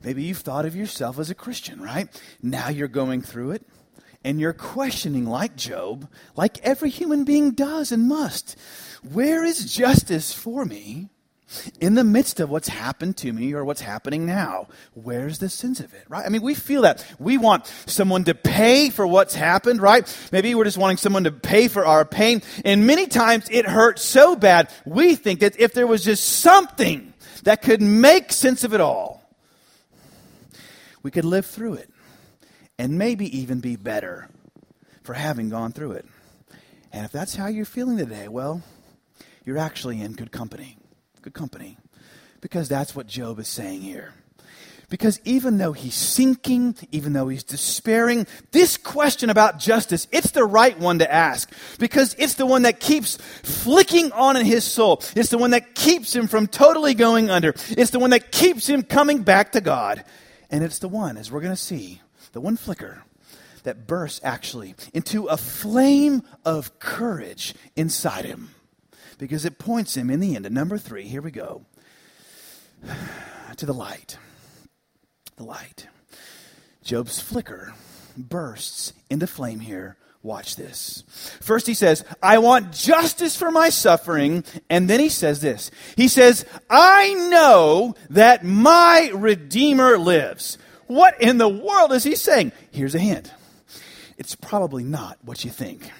Maybe 0.03 0.23
you've 0.23 0.39
thought 0.39 0.65
of 0.65 0.75
yourself 0.75 1.17
as 1.17 1.29
a 1.29 1.35
Christian, 1.35 1.79
right? 1.79 2.09
Now 2.43 2.67
you're 2.67 2.89
going 2.89 3.21
through 3.21 3.51
it 3.51 3.65
and 4.25 4.41
you're 4.41 4.51
questioning, 4.51 5.25
like 5.25 5.55
Job, 5.55 6.09
like 6.35 6.59
every 6.59 6.89
human 6.89 7.23
being 7.23 7.51
does 7.51 7.93
and 7.93 8.09
must. 8.09 8.57
Where 9.11 9.43
is 9.43 9.73
justice 9.73 10.33
for 10.33 10.65
me 10.65 11.09
in 11.79 11.95
the 11.95 12.03
midst 12.03 12.39
of 12.39 12.49
what's 12.49 12.67
happened 12.67 13.15
to 13.17 13.31
me 13.31 13.53
or 13.53 13.63
what's 13.63 13.81
happening 13.81 14.25
now? 14.25 14.67
Where's 14.93 15.39
the 15.39 15.49
sense 15.49 15.79
of 15.79 15.93
it, 15.93 16.03
right? 16.09 16.25
I 16.25 16.29
mean, 16.29 16.41
we 16.41 16.53
feel 16.53 16.81
that. 16.81 17.05
We 17.19 17.37
want 17.37 17.65
someone 17.85 18.25
to 18.25 18.35
pay 18.35 18.89
for 18.89 19.07
what's 19.07 19.35
happened, 19.35 19.81
right? 19.81 20.05
Maybe 20.31 20.53
we're 20.55 20.65
just 20.65 20.77
wanting 20.77 20.97
someone 20.97 21.23
to 21.23 21.31
pay 21.31 21.67
for 21.67 21.85
our 21.85 22.05
pain. 22.05 22.41
And 22.65 22.85
many 22.85 23.07
times 23.07 23.47
it 23.49 23.65
hurts 23.65 24.01
so 24.01 24.35
bad, 24.35 24.69
we 24.85 25.15
think 25.15 25.39
that 25.39 25.59
if 25.59 25.73
there 25.73 25.87
was 25.87 26.03
just 26.03 26.25
something 26.25 27.13
that 27.43 27.61
could 27.61 27.81
make 27.81 28.33
sense 28.33 28.63
of 28.63 28.73
it 28.73 28.81
all, 28.81 29.23
we 31.03 31.11
could 31.11 31.25
live 31.25 31.45
through 31.45 31.75
it 31.75 31.89
and 32.77 32.97
maybe 32.97 33.37
even 33.39 33.59
be 33.59 33.75
better 33.75 34.27
for 35.03 35.13
having 35.13 35.49
gone 35.49 35.71
through 35.71 35.93
it. 35.93 36.05
And 36.91 37.05
if 37.05 37.11
that's 37.11 37.35
how 37.35 37.47
you're 37.47 37.65
feeling 37.65 37.97
today, 37.97 38.27
well, 38.27 38.61
you're 39.47 39.57
actually 39.57 40.01
in 40.01 40.11
good 40.11 40.33
company. 40.33 40.77
Good 41.21 41.33
company. 41.33 41.77
Because 42.41 42.67
that's 42.67 42.93
what 42.93 43.07
Job 43.07 43.39
is 43.39 43.47
saying 43.47 43.79
here. 43.79 44.13
Because 44.89 45.21
even 45.23 45.57
though 45.57 45.71
he's 45.71 45.95
sinking, 45.95 46.75
even 46.91 47.13
though 47.13 47.29
he's 47.29 47.45
despairing, 47.45 48.27
this 48.51 48.75
question 48.75 49.29
about 49.29 49.57
justice, 49.57 50.05
it's 50.11 50.31
the 50.31 50.43
right 50.43 50.77
one 50.77 50.99
to 50.99 51.11
ask. 51.11 51.49
Because 51.79 52.13
it's 52.19 52.33
the 52.33 52.45
one 52.45 52.63
that 52.63 52.81
keeps 52.81 53.15
flicking 53.43 54.11
on 54.11 54.35
in 54.35 54.45
his 54.45 54.65
soul. 54.65 55.01
It's 55.15 55.29
the 55.29 55.37
one 55.37 55.51
that 55.51 55.75
keeps 55.75 56.13
him 56.13 56.27
from 56.27 56.47
totally 56.47 56.93
going 56.93 57.29
under. 57.29 57.53
It's 57.69 57.91
the 57.91 57.99
one 57.99 58.09
that 58.09 58.33
keeps 58.33 58.67
him 58.67 58.83
coming 58.83 59.23
back 59.23 59.53
to 59.53 59.61
God. 59.61 60.03
And 60.51 60.61
it's 60.61 60.79
the 60.79 60.89
one, 60.89 61.15
as 61.15 61.31
we're 61.31 61.41
going 61.41 61.55
to 61.55 61.61
see, 61.61 62.01
the 62.33 62.41
one 62.41 62.57
flicker 62.57 63.01
that 63.63 63.87
bursts 63.87 64.19
actually 64.25 64.75
into 64.93 65.27
a 65.27 65.37
flame 65.37 66.23
of 66.43 66.79
courage 66.79 67.55
inside 67.77 68.25
him 68.25 68.49
because 69.17 69.45
it 69.45 69.59
points 69.59 69.95
him 69.95 70.09
in 70.09 70.19
the 70.19 70.35
end 70.35 70.45
to 70.45 70.49
number 70.49 70.77
three. 70.77 71.03
Here 71.03 71.21
we 71.21 71.31
go 71.31 71.65
to 73.57 73.65
the 73.65 73.73
light. 73.73 74.17
The 75.35 75.43
light. 75.43 75.87
Job's 76.83 77.19
flicker 77.19 77.73
bursts 78.17 78.93
into 79.09 79.27
flame 79.27 79.59
here. 79.59 79.97
Watch 80.23 80.55
this. 80.55 81.03
First, 81.41 81.67
he 81.67 81.73
says, 81.73 82.03
I 82.21 82.39
want 82.39 82.73
justice 82.73 83.37
for 83.37 83.51
my 83.51 83.69
suffering. 83.69 84.43
And 84.69 84.89
then 84.89 84.99
he 84.99 85.09
says 85.09 85.41
this 85.41 85.71
He 85.95 86.07
says, 86.07 86.45
I 86.69 87.13
know 87.29 87.95
that 88.09 88.43
my 88.43 89.11
Redeemer 89.13 89.97
lives. 89.97 90.57
What 90.87 91.21
in 91.21 91.37
the 91.37 91.49
world 91.49 91.91
is 91.91 92.03
he 92.03 92.15
saying? 92.15 92.51
Here's 92.71 92.95
a 92.95 92.99
hint. 92.99 93.31
It's 94.17 94.35
probably 94.35 94.83
not 94.83 95.17
what 95.23 95.45
you 95.45 95.51
think. 95.51 95.91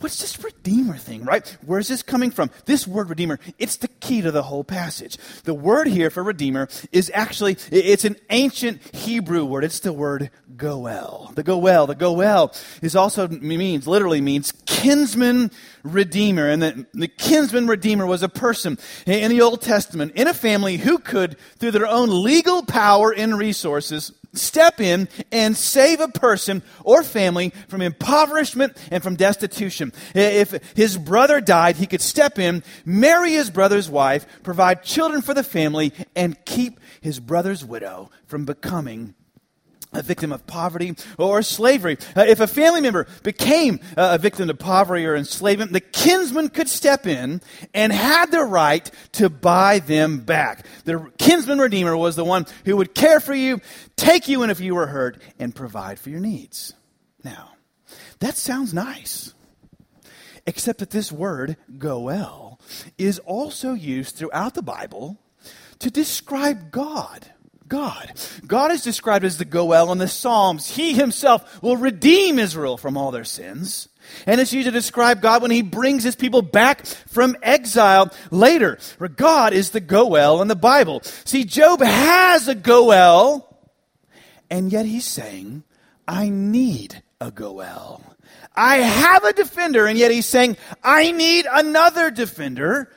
What's 0.00 0.20
this 0.20 0.42
Redeemer 0.42 0.96
thing, 0.96 1.24
right? 1.24 1.56
Where's 1.66 1.88
this 1.88 2.02
coming 2.02 2.30
from? 2.30 2.50
This 2.66 2.86
word 2.86 3.08
Redeemer, 3.08 3.40
it's 3.58 3.76
the 3.76 3.88
key 3.88 4.20
to 4.22 4.30
the 4.30 4.44
whole 4.44 4.62
passage. 4.62 5.18
The 5.42 5.54
word 5.54 5.88
here 5.88 6.08
for 6.08 6.22
Redeemer 6.22 6.68
is 6.92 7.10
actually, 7.12 7.56
it's 7.72 8.04
an 8.04 8.16
ancient 8.30 8.80
Hebrew 8.94 9.44
word. 9.44 9.64
It's 9.64 9.80
the 9.80 9.92
word 9.92 10.30
Goel. 10.56 11.32
The 11.34 11.42
Goel, 11.42 11.86
the 11.88 11.96
Goel 11.96 12.54
is 12.80 12.94
also 12.94 13.26
means, 13.26 13.88
literally 13.88 14.20
means 14.20 14.52
kinsman 14.66 15.50
redeemer. 15.82 16.48
And 16.48 16.62
the, 16.62 16.86
the 16.94 17.08
kinsman 17.08 17.66
redeemer 17.66 18.06
was 18.06 18.22
a 18.22 18.28
person 18.28 18.78
in 19.06 19.30
the 19.30 19.40
Old 19.40 19.62
Testament 19.62 20.12
in 20.14 20.28
a 20.28 20.34
family 20.34 20.76
who 20.76 20.98
could, 20.98 21.36
through 21.58 21.72
their 21.72 21.86
own 21.86 22.22
legal 22.22 22.64
power 22.64 23.12
and 23.12 23.36
resources, 23.36 24.12
step 24.34 24.80
in 24.80 25.08
and 25.32 25.56
save 25.56 26.00
a 26.00 26.08
person 26.08 26.62
or 26.84 27.02
family 27.02 27.52
from 27.68 27.82
impoverishment 27.82 28.76
and 28.90 29.02
from 29.02 29.16
destitution. 29.16 29.92
If 30.14 30.74
his 30.74 30.96
brother 30.96 31.40
died, 31.40 31.76
he 31.76 31.86
could 31.86 32.00
step 32.00 32.38
in, 32.38 32.62
marry 32.84 33.32
his 33.32 33.50
brother's 33.50 33.90
wife, 33.90 34.26
provide 34.42 34.82
children 34.82 35.22
for 35.22 35.34
the 35.34 35.42
family, 35.42 35.92
and 36.14 36.42
keep 36.44 36.80
his 37.00 37.20
brother's 37.20 37.64
widow 37.64 38.10
from 38.26 38.44
becoming 38.44 39.14
a 39.92 40.02
victim 40.02 40.32
of 40.32 40.46
poverty 40.46 40.94
or 41.18 41.42
slavery. 41.42 41.96
Uh, 42.14 42.24
if 42.28 42.40
a 42.40 42.46
family 42.46 42.80
member 42.80 43.06
became 43.22 43.80
uh, 43.96 44.10
a 44.12 44.18
victim 44.18 44.50
of 44.50 44.58
poverty 44.58 45.06
or 45.06 45.16
enslavement, 45.16 45.72
the 45.72 45.80
kinsman 45.80 46.48
could 46.48 46.68
step 46.68 47.06
in 47.06 47.40
and 47.72 47.92
had 47.92 48.30
the 48.30 48.44
right 48.44 48.90
to 49.12 49.30
buy 49.30 49.78
them 49.78 50.18
back. 50.18 50.66
The 50.84 51.10
kinsman 51.18 51.58
redeemer 51.58 51.96
was 51.96 52.16
the 52.16 52.24
one 52.24 52.46
who 52.64 52.76
would 52.76 52.94
care 52.94 53.20
for 53.20 53.34
you, 53.34 53.60
take 53.96 54.28
you 54.28 54.42
in 54.42 54.50
if 54.50 54.60
you 54.60 54.74
were 54.74 54.86
hurt, 54.86 55.20
and 55.38 55.54
provide 55.54 55.98
for 55.98 56.10
your 56.10 56.20
needs. 56.20 56.74
Now, 57.24 57.52
that 58.20 58.36
sounds 58.36 58.74
nice. 58.74 59.34
Except 60.46 60.78
that 60.78 60.90
this 60.90 61.12
word, 61.12 61.56
goel, 61.78 62.58
is 62.96 63.18
also 63.20 63.74
used 63.74 64.16
throughout 64.16 64.54
the 64.54 64.62
Bible 64.62 65.18
to 65.78 65.90
describe 65.90 66.70
God. 66.70 67.26
God. 67.68 68.12
God 68.46 68.72
is 68.72 68.82
described 68.82 69.24
as 69.24 69.38
the 69.38 69.44
Goel 69.44 69.92
in 69.92 69.98
the 69.98 70.08
Psalms. 70.08 70.68
He 70.76 70.94
himself 70.94 71.62
will 71.62 71.76
redeem 71.76 72.38
Israel 72.38 72.76
from 72.76 72.96
all 72.96 73.10
their 73.10 73.24
sins. 73.24 73.88
And 74.26 74.40
it's 74.40 74.52
used 74.52 74.66
to 74.66 74.72
describe 74.72 75.20
God 75.20 75.42
when 75.42 75.50
he 75.50 75.62
brings 75.62 76.02
his 76.02 76.16
people 76.16 76.42
back 76.42 76.86
from 76.86 77.36
exile 77.42 78.10
later. 78.30 78.78
God 79.16 79.52
is 79.52 79.70
the 79.70 79.80
Goel 79.80 80.40
in 80.40 80.48
the 80.48 80.56
Bible. 80.56 81.02
See, 81.02 81.44
Job 81.44 81.80
has 81.80 82.48
a 82.48 82.54
Goel, 82.54 83.58
and 84.50 84.72
yet 84.72 84.86
he's 84.86 85.06
saying, 85.06 85.62
I 86.06 86.30
need 86.30 87.02
a 87.20 87.30
Goel. 87.30 88.02
I 88.56 88.76
have 88.76 89.24
a 89.24 89.32
defender, 89.32 89.86
and 89.86 89.98
yet 89.98 90.10
he's 90.10 90.26
saying, 90.26 90.56
I 90.82 91.12
need 91.12 91.46
another 91.50 92.10
defender. 92.10 92.90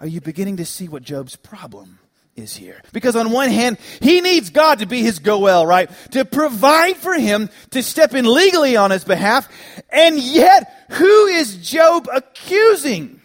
Are 0.00 0.06
you 0.06 0.20
beginning 0.20 0.56
to 0.56 0.64
see 0.64 0.88
what 0.88 1.02
Job's 1.02 1.36
problem 1.36 1.98
is 2.38 2.56
here. 2.56 2.80
Because 2.92 3.16
on 3.16 3.30
one 3.30 3.50
hand, 3.50 3.78
he 4.00 4.20
needs 4.20 4.50
God 4.50 4.78
to 4.78 4.86
be 4.86 5.02
his 5.02 5.18
goel, 5.18 5.66
right? 5.66 5.90
To 6.12 6.24
provide 6.24 6.96
for 6.96 7.14
him, 7.14 7.50
to 7.70 7.82
step 7.82 8.14
in 8.14 8.24
legally 8.24 8.76
on 8.76 8.90
his 8.90 9.04
behalf. 9.04 9.48
And 9.90 10.18
yet, 10.18 10.86
who 10.90 11.26
is 11.26 11.56
Job 11.56 12.08
accusing 12.12 13.20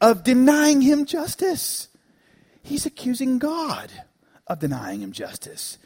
of 0.00 0.24
denying 0.24 0.80
him 0.80 1.06
justice? 1.06 1.88
He's 2.62 2.86
accusing 2.86 3.38
God 3.38 3.90
of 4.46 4.58
denying 4.58 5.00
him 5.00 5.12
justice. 5.12 5.78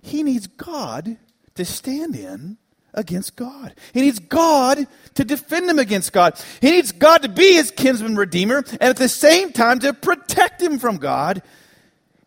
He 0.00 0.22
needs 0.22 0.46
God 0.46 1.16
to 1.54 1.64
stand 1.64 2.16
in 2.16 2.58
against 2.94 3.36
God. 3.36 3.74
He 3.92 4.02
needs 4.02 4.18
God 4.18 4.86
to 5.14 5.24
defend 5.24 5.68
him 5.68 5.78
against 5.78 6.12
God. 6.12 6.38
He 6.60 6.70
needs 6.70 6.92
God 6.92 7.22
to 7.22 7.28
be 7.28 7.54
his 7.54 7.70
kinsman 7.70 8.16
redeemer 8.16 8.58
and 8.72 8.82
at 8.82 8.96
the 8.96 9.08
same 9.08 9.52
time 9.52 9.78
to 9.80 9.92
protect 9.92 10.60
him 10.60 10.78
from 10.78 10.98
God 10.98 11.42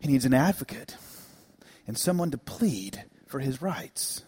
he 0.06 0.12
needs 0.12 0.24
an 0.24 0.34
advocate 0.34 0.96
and 1.86 1.98
someone 1.98 2.30
to 2.30 2.38
plead 2.38 3.04
for 3.26 3.40
his 3.40 3.60
rights. 3.60 4.24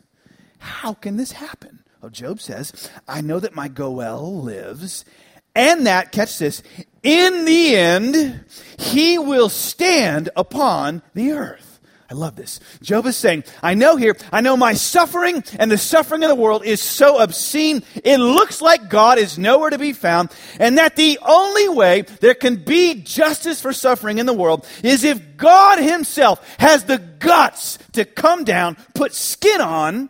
How 0.58 0.92
can 0.92 1.16
this 1.16 1.32
happen? 1.32 1.84
Well, 2.00 2.10
Job 2.10 2.40
says, 2.40 2.90
I 3.06 3.20
know 3.20 3.38
that 3.38 3.54
my 3.54 3.68
Goel 3.68 4.42
lives, 4.42 5.04
and 5.54 5.86
that, 5.86 6.10
catch 6.10 6.38
this, 6.38 6.64
in 7.04 7.44
the 7.44 7.76
end, 7.76 8.44
he 8.76 9.18
will 9.18 9.48
stand 9.48 10.30
upon 10.34 11.02
the 11.14 11.30
earth. 11.32 11.67
I 12.10 12.14
love 12.14 12.36
this. 12.36 12.58
Job 12.80 13.04
is 13.04 13.18
saying, 13.18 13.44
I 13.62 13.74
know 13.74 13.96
here, 13.96 14.16
I 14.32 14.40
know 14.40 14.56
my 14.56 14.72
suffering 14.72 15.44
and 15.58 15.70
the 15.70 15.76
suffering 15.76 16.22
of 16.22 16.30
the 16.30 16.34
world 16.34 16.64
is 16.64 16.80
so 16.80 17.18
obscene, 17.18 17.82
it 18.02 18.16
looks 18.16 18.62
like 18.62 18.88
God 18.88 19.18
is 19.18 19.38
nowhere 19.38 19.68
to 19.68 19.78
be 19.78 19.92
found, 19.92 20.30
and 20.58 20.78
that 20.78 20.96
the 20.96 21.18
only 21.20 21.68
way 21.68 22.02
there 22.20 22.34
can 22.34 22.56
be 22.56 22.94
justice 22.94 23.60
for 23.60 23.74
suffering 23.74 24.16
in 24.16 24.24
the 24.24 24.32
world 24.32 24.66
is 24.82 25.04
if 25.04 25.36
God 25.36 25.80
Himself 25.80 26.56
has 26.58 26.84
the 26.84 26.96
guts 26.96 27.78
to 27.92 28.06
come 28.06 28.44
down, 28.44 28.78
put 28.94 29.14
skin 29.14 29.60
on, 29.60 30.08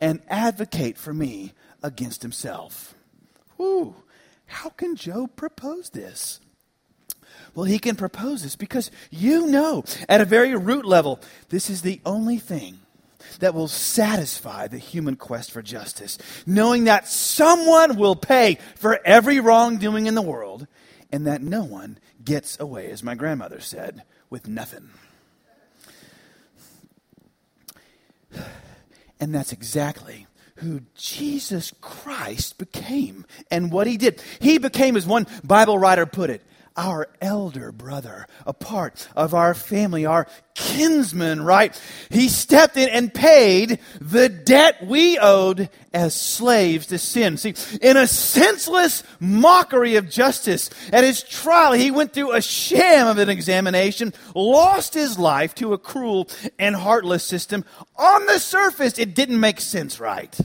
and 0.00 0.22
advocate 0.28 0.96
for 0.96 1.12
me 1.12 1.52
against 1.82 2.22
Himself. 2.22 2.94
Whew. 3.58 3.94
How 4.46 4.70
can 4.70 4.96
Job 4.96 5.36
propose 5.36 5.90
this? 5.90 6.40
Well, 7.56 7.64
he 7.64 7.78
can 7.78 7.96
propose 7.96 8.42
this 8.42 8.54
because 8.54 8.90
you 9.10 9.46
know, 9.46 9.82
at 10.10 10.20
a 10.20 10.26
very 10.26 10.54
root 10.54 10.84
level, 10.84 11.18
this 11.48 11.70
is 11.70 11.80
the 11.80 12.02
only 12.04 12.36
thing 12.36 12.80
that 13.40 13.54
will 13.54 13.66
satisfy 13.66 14.68
the 14.68 14.78
human 14.78 15.16
quest 15.16 15.50
for 15.50 15.62
justice. 15.62 16.18
Knowing 16.46 16.84
that 16.84 17.08
someone 17.08 17.96
will 17.96 18.14
pay 18.14 18.58
for 18.76 19.00
every 19.06 19.40
wrongdoing 19.40 20.06
in 20.06 20.14
the 20.14 20.22
world, 20.22 20.66
and 21.10 21.26
that 21.26 21.40
no 21.40 21.64
one 21.64 21.98
gets 22.22 22.60
away, 22.60 22.90
as 22.90 23.02
my 23.02 23.14
grandmother 23.14 23.60
said, 23.60 24.02
with 24.28 24.46
nothing. 24.46 24.90
And 29.18 29.34
that's 29.34 29.52
exactly 29.52 30.26
who 30.56 30.82
Jesus 30.94 31.72
Christ 31.80 32.58
became 32.58 33.24
and 33.50 33.72
what 33.72 33.86
he 33.86 33.96
did. 33.96 34.22
He 34.40 34.58
became, 34.58 34.94
as 34.94 35.06
one 35.06 35.26
Bible 35.42 35.78
writer 35.78 36.04
put 36.04 36.28
it, 36.28 36.42
our 36.76 37.08
elder 37.20 37.72
brother, 37.72 38.26
a 38.46 38.52
part 38.52 39.08
of 39.16 39.34
our 39.34 39.54
family, 39.54 40.04
our 40.04 40.26
kinsman, 40.54 41.42
right? 41.42 41.80
He 42.10 42.28
stepped 42.28 42.76
in 42.76 42.88
and 42.88 43.12
paid 43.12 43.78
the 44.00 44.28
debt 44.28 44.86
we 44.86 45.18
owed 45.18 45.70
as 45.92 46.14
slaves 46.14 46.86
to 46.88 46.98
sin. 46.98 47.36
See, 47.36 47.54
in 47.80 47.96
a 47.96 48.06
senseless 48.06 49.02
mockery 49.20 49.96
of 49.96 50.10
justice, 50.10 50.70
at 50.92 51.04
his 51.04 51.22
trial, 51.22 51.72
he 51.72 51.90
went 51.90 52.12
through 52.12 52.32
a 52.32 52.42
sham 52.42 53.06
of 53.06 53.18
an 53.18 53.28
examination, 53.28 54.12
lost 54.34 54.94
his 54.94 55.18
life 55.18 55.54
to 55.56 55.72
a 55.72 55.78
cruel 55.78 56.28
and 56.58 56.76
heartless 56.76 57.24
system. 57.24 57.64
On 57.96 58.26
the 58.26 58.38
surface, 58.38 58.98
it 58.98 59.14
didn't 59.14 59.40
make 59.40 59.60
sense, 59.60 59.98
right? 60.00 60.38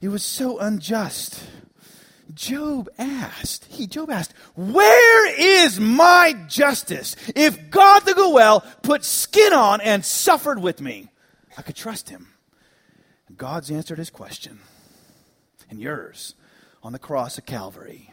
It 0.00 0.08
was 0.08 0.24
so 0.24 0.58
unjust. 0.58 1.42
Job 2.34 2.88
asked, 2.98 3.66
he, 3.66 3.86
Job 3.86 4.10
asked, 4.10 4.32
where 4.54 5.62
is 5.64 5.78
my 5.80 6.34
justice? 6.48 7.16
If 7.34 7.70
God 7.70 8.00
the 8.00 8.14
Goel 8.14 8.64
put 8.82 9.04
skin 9.04 9.52
on 9.52 9.80
and 9.80 10.04
suffered 10.04 10.60
with 10.60 10.80
me, 10.80 11.10
I 11.56 11.62
could 11.62 11.76
trust 11.76 12.10
him. 12.10 12.28
God's 13.36 13.70
answered 13.70 13.98
his 13.98 14.10
question 14.10 14.60
and 15.70 15.80
yours 15.80 16.34
on 16.82 16.92
the 16.92 16.98
cross 16.98 17.38
of 17.38 17.46
Calvary 17.46 18.11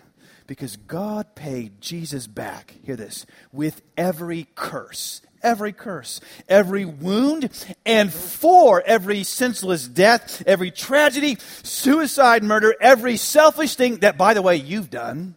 because 0.49 0.77
God 0.77 1.35
paid 1.35 1.79
Jesus 1.79 2.25
back, 2.25 2.73
hear 2.83 2.95
this, 2.95 3.27
with 3.53 3.83
every 3.95 4.47
curse 4.55 5.21
every 5.41 5.71
curse, 5.71 6.19
every 6.49 6.83
wound, 6.83 7.49
and 7.85 8.11
for 8.11 8.83
every 8.85 9.23
senseless 9.23 9.87
death, 9.87 10.43
every 10.45 10.69
tragedy, 10.69 11.37
suicide, 11.63 12.43
murder, 12.43 12.75
every 12.81 13.15
selfish 13.15 13.75
thing 13.75 13.95
that, 13.99 14.17
by 14.17 14.33
the 14.33 14.41
way, 14.41 14.57
you've 14.57 14.89
done, 14.89 15.35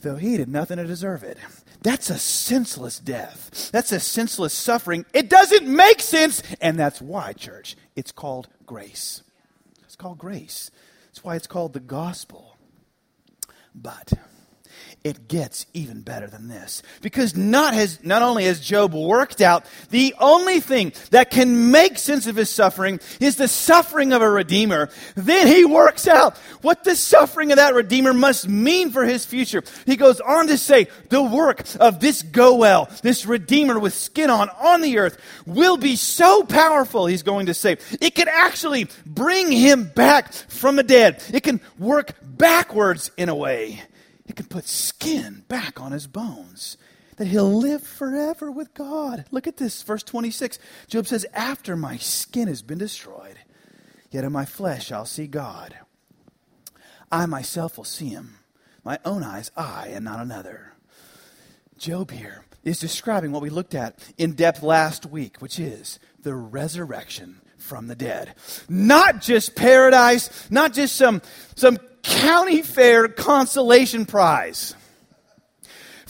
though 0.00 0.16
he 0.16 0.38
did 0.38 0.48
nothing 0.48 0.78
to 0.78 0.86
deserve 0.86 1.22
it. 1.22 1.36
That's 1.82 2.08
a 2.08 2.18
senseless 2.18 2.98
death. 2.98 3.70
That's 3.70 3.92
a 3.92 4.00
senseless 4.00 4.54
suffering. 4.54 5.04
It 5.12 5.28
doesn't 5.28 5.66
make 5.66 6.00
sense. 6.00 6.42
And 6.58 6.78
that's 6.78 7.02
why, 7.02 7.34
church, 7.34 7.76
it's 7.96 8.12
called 8.12 8.48
grace. 8.64 9.22
It's 9.84 9.96
called 9.96 10.16
grace. 10.16 10.70
That's 11.08 11.22
why 11.22 11.36
it's 11.36 11.46
called 11.46 11.74
the 11.74 11.80
gospel. 11.80 12.49
But 13.74 14.12
it 15.02 15.28
gets 15.28 15.64
even 15.72 16.02
better 16.02 16.26
than 16.26 16.48
this. 16.48 16.82
Because 17.00 17.34
not, 17.34 17.72
has, 17.72 18.04
not 18.04 18.20
only 18.20 18.44
has 18.44 18.60
Job 18.60 18.92
worked 18.92 19.40
out, 19.40 19.64
the 19.90 20.14
only 20.20 20.60
thing 20.60 20.92
that 21.10 21.30
can 21.30 21.70
make 21.70 21.96
sense 21.96 22.26
of 22.26 22.36
his 22.36 22.50
suffering 22.50 23.00
is 23.18 23.36
the 23.36 23.48
suffering 23.48 24.12
of 24.12 24.20
a 24.20 24.30
Redeemer. 24.30 24.90
Then 25.14 25.46
he 25.46 25.64
works 25.64 26.06
out 26.06 26.36
what 26.60 26.84
the 26.84 26.94
suffering 26.94 27.50
of 27.50 27.56
that 27.56 27.74
Redeemer 27.74 28.12
must 28.12 28.48
mean 28.48 28.90
for 28.90 29.04
his 29.04 29.24
future. 29.24 29.62
He 29.86 29.96
goes 29.96 30.20
on 30.20 30.48
to 30.48 30.58
say, 30.58 30.88
the 31.08 31.22
work 31.22 31.64
of 31.78 32.00
this 32.00 32.22
Goel, 32.22 32.90
this 33.02 33.24
Redeemer 33.24 33.78
with 33.78 33.94
skin 33.94 34.28
on, 34.28 34.50
on 34.60 34.82
the 34.82 34.98
earth, 34.98 35.18
will 35.46 35.78
be 35.78 35.96
so 35.96 36.42
powerful, 36.42 37.06
he's 37.06 37.22
going 37.22 37.46
to 37.46 37.54
say. 37.54 37.78
It 38.02 38.14
can 38.14 38.28
actually 38.28 38.88
bring 39.06 39.50
him 39.50 39.84
back 39.84 40.32
from 40.32 40.76
the 40.76 40.82
dead. 40.82 41.22
It 41.32 41.42
can 41.42 41.62
work 41.78 42.14
backwards 42.22 43.10
in 43.16 43.30
a 43.30 43.34
way. 43.34 43.82
It 44.30 44.36
can 44.36 44.46
put 44.46 44.68
skin 44.68 45.42
back 45.48 45.80
on 45.80 45.90
his 45.90 46.06
bones, 46.06 46.76
that 47.16 47.26
he'll 47.26 47.52
live 47.52 47.82
forever 47.82 48.48
with 48.48 48.72
God. 48.74 49.24
Look 49.32 49.48
at 49.48 49.56
this, 49.56 49.82
verse 49.82 50.04
26. 50.04 50.60
Job 50.86 51.08
says, 51.08 51.26
After 51.34 51.76
my 51.76 51.96
skin 51.96 52.46
has 52.46 52.62
been 52.62 52.78
destroyed, 52.78 53.38
yet 54.12 54.22
in 54.22 54.30
my 54.30 54.44
flesh 54.44 54.92
I'll 54.92 55.04
see 55.04 55.26
God. 55.26 55.74
I 57.10 57.26
myself 57.26 57.76
will 57.76 57.82
see 57.82 58.10
him. 58.10 58.36
My 58.84 59.00
own 59.04 59.24
eyes, 59.24 59.50
I 59.56 59.88
and 59.88 60.04
not 60.04 60.20
another. 60.20 60.74
Job 61.76 62.12
here 62.12 62.44
is 62.62 62.78
describing 62.78 63.32
what 63.32 63.42
we 63.42 63.50
looked 63.50 63.74
at 63.74 63.98
in 64.16 64.34
depth 64.34 64.62
last 64.62 65.06
week, 65.06 65.38
which 65.38 65.58
is 65.58 65.98
the 66.22 66.36
resurrection 66.36 67.40
from 67.60 67.86
the 67.86 67.94
dead. 67.94 68.34
Not 68.68 69.20
just 69.20 69.54
paradise, 69.54 70.50
not 70.50 70.72
just 70.72 70.96
some, 70.96 71.22
some 71.54 71.78
county 72.02 72.62
fair 72.62 73.08
consolation 73.08 74.06
prize 74.06 74.74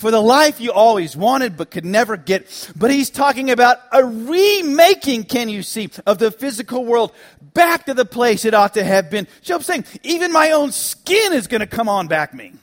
for 0.01 0.11
the 0.11 0.21
life 0.21 0.61
you 0.61 0.73
always 0.73 1.15
wanted 1.15 1.59
but 1.59 1.71
could 1.71 1.85
never 1.85 2.17
get. 2.17 2.73
But 2.75 2.91
he's 2.91 3.11
talking 3.11 3.51
about 3.51 3.79
a 3.93 4.03
remaking, 4.03 5.25
can 5.25 5.51
you 5.51 5.63
see, 5.63 5.91
of 6.07 6.19
the 6.19 6.31
physical 6.31 6.87
world 6.87 7.13
back 7.53 7.85
to 7.85 7.95
the 7.95 8.07
place 8.07 8.47
it 8.47 8.55
ought 8.55 8.75
to 8.75 8.85
have 8.85 9.11
been. 9.11 9.29
Job 9.43 9.63
saying, 9.63 9.85
even 10.03 10.33
my 10.33 10.53
own 10.53 10.73
skin 10.73 11.35
is 11.35 11.47
going 11.49 11.61
to 11.61 11.67
come 11.67 11.89
on 11.89 12.09
back 12.09 12.33
me. 12.33 12.55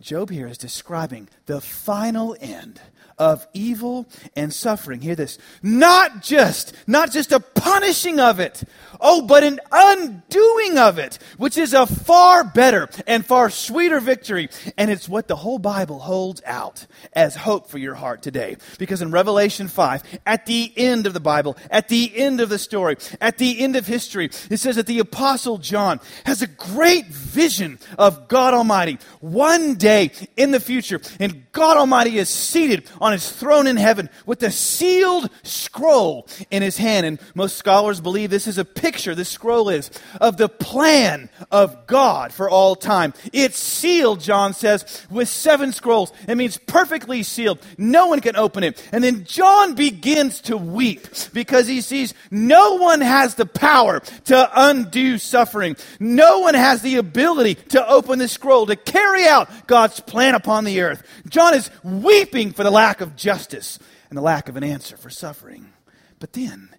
Job 0.00 0.30
here 0.30 0.46
is 0.46 0.56
describing 0.56 1.28
the 1.44 1.60
final 1.60 2.34
end 2.40 2.80
of 3.18 3.46
evil 3.54 4.06
and 4.34 4.52
suffering. 4.52 5.00
Hear 5.00 5.14
this. 5.14 5.38
Not 5.62 6.22
just, 6.22 6.72
not 6.86 7.10
just 7.10 7.32
a 7.32 7.40
punishing 7.40 8.20
of 8.20 8.40
it. 8.40 8.62
Oh, 9.00 9.22
but 9.22 9.44
an 9.44 9.60
undoing 9.70 10.78
of 10.78 10.98
it, 10.98 11.18
which 11.38 11.58
is 11.58 11.74
a 11.74 11.86
far 11.86 12.44
better 12.44 12.88
and 13.06 13.24
far 13.24 13.50
sweeter 13.50 14.00
victory. 14.00 14.48
And 14.76 14.90
it's 14.90 15.08
what 15.08 15.28
the 15.28 15.36
whole 15.36 15.58
Bible 15.58 15.98
holds 15.98 16.42
out 16.44 16.86
as 17.12 17.36
hope 17.36 17.68
for 17.68 17.78
your 17.78 17.94
heart 17.94 18.22
today. 18.22 18.56
Because 18.78 19.02
in 19.02 19.10
Revelation 19.10 19.68
5, 19.68 20.20
at 20.26 20.46
the 20.46 20.72
end 20.76 21.06
of 21.06 21.14
the 21.14 21.20
Bible, 21.20 21.56
at 21.70 21.88
the 21.88 22.12
end 22.16 22.40
of 22.40 22.48
the 22.48 22.58
story, 22.58 22.96
at 23.20 23.38
the 23.38 23.60
end 23.60 23.76
of 23.76 23.86
history, 23.86 24.30
it 24.50 24.58
says 24.58 24.76
that 24.76 24.86
the 24.86 24.98
apostle 24.98 25.58
John 25.58 26.00
has 26.24 26.42
a 26.42 26.46
great 26.46 27.06
vision 27.06 27.78
of 27.98 28.28
God 28.28 28.54
Almighty 28.54 28.98
one 29.20 29.74
day 29.74 30.10
in 30.36 30.50
the 30.50 30.60
future. 30.60 31.00
And 31.20 31.50
God 31.52 31.76
Almighty 31.76 32.18
is 32.18 32.28
seated 32.28 32.88
on 33.00 33.12
his 33.12 33.30
throne 33.30 33.66
in 33.66 33.76
heaven 33.76 34.10
with 34.24 34.42
a 34.42 34.50
sealed 34.50 35.30
scroll 35.42 36.28
in 36.50 36.62
his 36.62 36.76
hand. 36.76 37.06
And 37.06 37.18
most 37.34 37.56
scholars 37.56 38.00
believe 38.00 38.30
this 38.30 38.46
is 38.46 38.58
a 38.58 38.64
picture, 38.64 38.85
this 38.94 39.28
scroll 39.28 39.68
is, 39.68 39.90
of 40.20 40.36
the 40.36 40.48
plan 40.48 41.28
of 41.50 41.86
God 41.86 42.32
for 42.32 42.48
all 42.48 42.76
time. 42.76 43.14
It's 43.32 43.58
sealed, 43.58 44.20
John 44.20 44.54
says, 44.54 45.06
with 45.10 45.28
seven 45.28 45.72
scrolls. 45.72 46.12
It 46.28 46.36
means 46.36 46.56
perfectly 46.56 47.22
sealed. 47.22 47.58
No 47.78 48.06
one 48.06 48.20
can 48.20 48.36
open 48.36 48.64
it. 48.64 48.82
And 48.92 49.02
then 49.02 49.24
John 49.24 49.74
begins 49.74 50.40
to 50.42 50.56
weep 50.56 51.06
because 51.32 51.66
he 51.66 51.80
sees 51.80 52.14
no 52.30 52.76
one 52.76 53.00
has 53.00 53.34
the 53.34 53.46
power 53.46 54.00
to 54.26 54.50
undo 54.54 55.18
suffering. 55.18 55.76
No 55.98 56.40
one 56.40 56.54
has 56.54 56.82
the 56.82 56.96
ability 56.96 57.56
to 57.70 57.88
open 57.88 58.18
the 58.18 58.28
scroll, 58.28 58.66
to 58.66 58.76
carry 58.76 59.26
out 59.26 59.50
God's 59.66 60.00
plan 60.00 60.34
upon 60.34 60.64
the 60.64 60.80
earth. 60.80 61.02
John 61.28 61.54
is 61.54 61.70
weeping 61.82 62.52
for 62.52 62.62
the 62.62 62.70
lack 62.70 63.00
of 63.00 63.16
justice 63.16 63.78
and 64.08 64.16
the 64.16 64.22
lack 64.22 64.48
of 64.48 64.56
an 64.56 64.64
answer 64.64 64.96
for 64.96 65.10
suffering. 65.10 65.72
But 66.18 66.32
then 66.32 66.70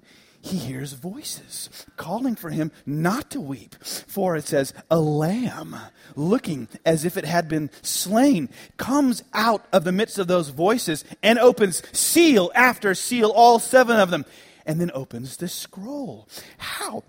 he 0.47 0.57
hears 0.57 0.93
voices 0.93 1.69
calling 1.97 2.35
for 2.35 2.49
him 2.49 2.71
not 2.85 3.29
to 3.31 3.41
weep. 3.41 3.75
For 3.83 4.35
it 4.35 4.45
says, 4.45 4.73
a 4.89 4.99
lamb 4.99 5.75
looking 6.15 6.67
as 6.85 7.05
if 7.05 7.17
it 7.17 7.25
had 7.25 7.47
been 7.49 7.69
slain 7.81 8.49
comes 8.77 9.23
out 9.33 9.65
of 9.71 9.83
the 9.83 9.91
midst 9.91 10.17
of 10.17 10.27
those 10.27 10.49
voices 10.49 11.03
and 11.21 11.37
opens 11.37 11.83
seal 11.97 12.51
after 12.55 12.95
seal, 12.95 13.29
all 13.29 13.59
seven 13.59 13.97
of 13.99 14.09
them, 14.09 14.25
and 14.65 14.79
then 14.79 14.91
opens 14.93 15.37
the 15.37 15.47
scroll. 15.47 16.27
How 16.57 17.03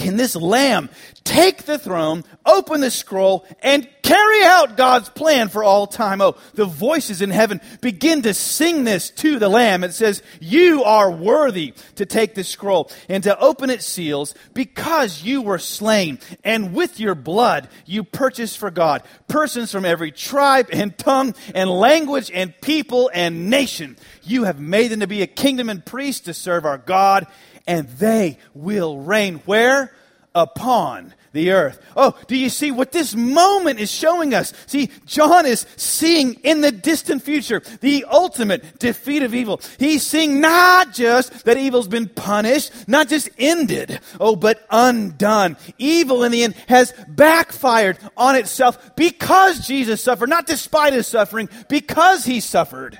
can 0.00 0.16
this 0.16 0.34
lamb 0.34 0.88
take 1.24 1.64
the 1.64 1.78
throne, 1.78 2.24
open 2.46 2.80
the 2.80 2.90
scroll, 2.90 3.44
and 3.62 3.86
carry 4.00 4.42
out 4.44 4.78
God's 4.78 5.10
plan 5.10 5.50
for 5.50 5.62
all 5.62 5.86
time? 5.86 6.22
Oh, 6.22 6.36
the 6.54 6.64
voices 6.64 7.20
in 7.20 7.28
heaven 7.28 7.60
begin 7.82 8.22
to 8.22 8.32
sing 8.32 8.84
this 8.84 9.10
to 9.10 9.38
the 9.38 9.50
lamb. 9.50 9.84
It 9.84 9.92
says, 9.92 10.22
You 10.40 10.84
are 10.84 11.10
worthy 11.10 11.74
to 11.96 12.06
take 12.06 12.34
the 12.34 12.44
scroll 12.44 12.90
and 13.10 13.22
to 13.24 13.38
open 13.38 13.68
its 13.68 13.84
seals 13.84 14.34
because 14.54 15.22
you 15.22 15.42
were 15.42 15.58
slain, 15.58 16.18
and 16.44 16.72
with 16.72 16.98
your 16.98 17.14
blood 17.14 17.68
you 17.84 18.02
purchased 18.02 18.56
for 18.56 18.70
God 18.70 19.02
persons 19.28 19.70
from 19.70 19.84
every 19.84 20.10
tribe 20.10 20.68
and 20.72 20.96
tongue 20.96 21.34
and 21.54 21.68
language 21.68 22.30
and 22.32 22.58
people 22.62 23.10
and 23.12 23.50
nation. 23.50 23.98
You 24.22 24.44
have 24.44 24.58
made 24.58 24.88
them 24.88 25.00
to 25.00 25.06
be 25.06 25.20
a 25.20 25.26
kingdom 25.26 25.68
and 25.68 25.84
priests 25.84 26.22
to 26.22 26.34
serve 26.34 26.64
our 26.64 26.78
God 26.78 27.26
and 27.70 27.88
they 27.88 28.36
will 28.52 28.98
reign 28.98 29.36
where? 29.46 29.92
upon 30.34 31.14
the 31.32 31.52
earth. 31.52 31.80
Oh, 31.96 32.18
do 32.26 32.36
you 32.36 32.48
see 32.48 32.70
what 32.70 32.92
this 32.92 33.14
moment 33.14 33.78
is 33.78 33.90
showing 33.90 34.34
us? 34.34 34.52
See, 34.66 34.90
John 35.06 35.46
is 35.46 35.64
seeing 35.76 36.34
in 36.42 36.60
the 36.60 36.72
distant 36.72 37.22
future 37.22 37.62
the 37.80 38.04
ultimate 38.10 38.78
defeat 38.78 39.22
of 39.22 39.34
evil. 39.34 39.60
He's 39.78 40.04
seeing 40.04 40.40
not 40.40 40.92
just 40.92 41.44
that 41.44 41.56
evil's 41.56 41.88
been 41.88 42.08
punished, 42.08 42.88
not 42.88 43.08
just 43.08 43.28
ended, 43.38 44.00
oh, 44.18 44.34
but 44.34 44.66
undone. 44.70 45.56
Evil 45.78 46.24
in 46.24 46.32
the 46.32 46.42
end 46.42 46.54
has 46.68 46.92
backfired 47.08 47.98
on 48.16 48.34
itself 48.34 48.96
because 48.96 49.66
Jesus 49.66 50.02
suffered, 50.02 50.28
not 50.30 50.46
despite 50.46 50.92
his 50.92 51.06
suffering, 51.06 51.48
because 51.68 52.24
he 52.24 52.40
suffered. 52.40 52.98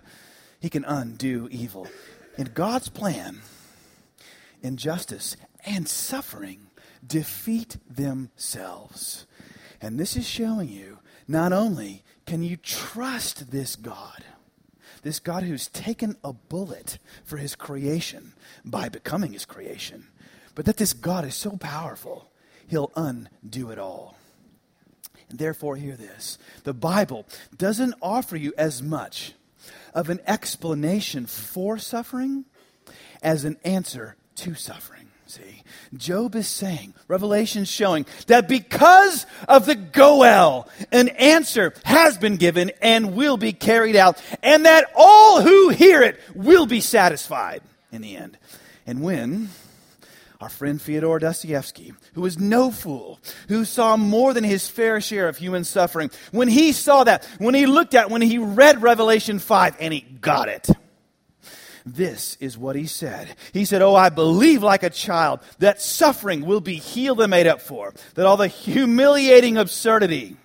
He 0.61 0.69
can 0.69 0.85
undo 0.85 1.49
evil. 1.51 1.89
In 2.39 2.51
God's 2.55 2.89
plan, 2.89 3.41
injustice 4.63 5.37
and 5.65 5.89
suffering 5.89 6.71
defeat 7.07 7.77
themselves. 7.89 9.27
And 9.81 9.99
this 9.99 10.17
is 10.17 10.29
showing 10.29 10.69
you 10.69 10.99
not 11.27 11.53
only 11.53 12.03
can 12.27 12.43
you 12.43 12.57
trust 12.57 13.51
this 13.51 13.77
God, 13.77 14.25
this 15.03 15.19
God 15.19 15.43
who's 15.43 15.69
taken 15.69 16.17
a 16.23 16.33
bullet 16.33 16.99
for 17.25 17.39
his 17.39 17.55
creation 17.55 18.35
by 18.65 18.89
becoming 18.89 19.33
his 19.33 19.47
creation, 19.47 20.09
but 20.55 20.65
that 20.67 20.77
this 20.77 20.93
God 20.93 21.25
is 21.25 21.35
so 21.35 21.57
powerful, 21.57 22.31
he'll 22.69 22.93
undo 22.95 23.71
it 23.71 23.79
all. 23.79 24.17
And 25.31 25.39
therefore, 25.39 25.77
hear 25.77 25.97
this 25.97 26.39
the 26.65 26.75
Bible 26.75 27.27
doesn't 27.57 27.95
offer 28.03 28.37
you 28.37 28.53
as 28.59 28.83
much 28.83 29.33
of 29.95 30.11
an 30.11 30.21
explanation 30.27 31.27
for 31.27 31.79
suffering 31.79 32.45
as 33.23 33.45
an 33.45 33.57
answer 33.65 34.17
to 34.41 34.55
suffering. 34.55 35.07
See, 35.27 35.63
Job 35.95 36.35
is 36.35 36.49
saying, 36.49 36.95
Revelation 37.07 37.65
showing 37.65 38.05
that 38.27 38.49
because 38.49 39.27
of 39.47 39.67
the 39.67 39.77
Goel, 39.77 40.69
an 40.91 41.09
answer 41.11 41.73
has 41.85 42.19
been 42.19 42.37
given 42.37 42.73
and 42.83 43.15
will 43.15 43.37
be 43.37 43.53
carried 43.53 43.97
out, 43.97 44.21
and 44.43 44.67
that 44.67 44.87
all 44.97 45.41
who 45.41 45.69
hear 45.69 46.03
it 46.03 46.19
will 46.35 46.67
be 46.67 46.81
satisfied 46.81 47.63
in 47.93 48.03
the 48.03 48.17
end. 48.17 48.39
And 48.87 49.03
when 49.03 49.51
our 50.41 50.49
friend 50.49 50.81
Fyodor 50.81 51.19
Dostoevsky, 51.19 51.93
who 52.15 52.23
was 52.23 52.39
no 52.39 52.71
fool, 52.71 53.21
who 53.49 53.65
saw 53.65 53.97
more 53.97 54.33
than 54.33 54.43
his 54.43 54.69
fair 54.69 55.01
share 55.01 55.29
of 55.29 55.37
human 55.37 55.65
suffering, 55.65 56.11
when 56.33 56.49
he 56.49 56.73
saw 56.73 57.05
that, 57.05 57.25
when 57.39 57.55
he 57.55 57.67
looked 57.67 57.95
at, 57.95 58.11
when 58.11 58.23
he 58.23 58.39
read 58.39 58.83
Revelation 58.83 59.39
5, 59.39 59.77
and 59.79 59.93
he 59.93 60.01
got 60.01 60.49
it 60.49 60.69
this 61.95 62.37
is 62.41 62.57
what 62.57 62.77
he 62.77 62.87
said. 62.87 63.35
He 63.53 63.65
said, 63.65 63.83
Oh, 63.83 63.95
I 63.95 64.09
believe 64.09 64.63
like 64.63 64.83
a 64.83 64.91
child 64.91 65.41
that 65.59 65.81
suffering 65.81 66.45
will 66.45 66.61
be 66.61 66.77
healed 66.77 67.21
and 67.21 67.31
made 67.31 67.47
up 67.47 67.61
for, 67.61 67.95
that 68.15 68.27
all 68.27 68.37
the 68.37 68.49
humiliating 68.49 69.57
absurdity 69.57 70.37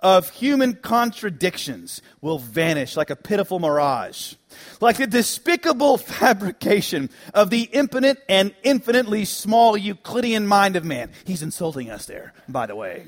of 0.00 0.30
human 0.30 0.74
contradictions 0.74 2.02
will 2.20 2.38
vanish 2.38 2.96
like 2.96 3.10
a 3.10 3.16
pitiful 3.16 3.58
mirage, 3.58 4.34
like 4.80 4.96
the 4.96 5.06
despicable 5.06 5.96
fabrication 6.20 7.10
of 7.34 7.50
the 7.50 7.62
infinite 7.62 8.22
and 8.28 8.54
infinitely 8.62 9.24
small 9.24 9.76
Euclidean 9.76 10.46
mind 10.46 10.76
of 10.76 10.84
man. 10.84 11.10
He's 11.24 11.42
insulting 11.42 11.90
us 11.90 12.06
there, 12.06 12.32
by 12.48 12.66
the 12.66 12.76
way. 12.76 13.06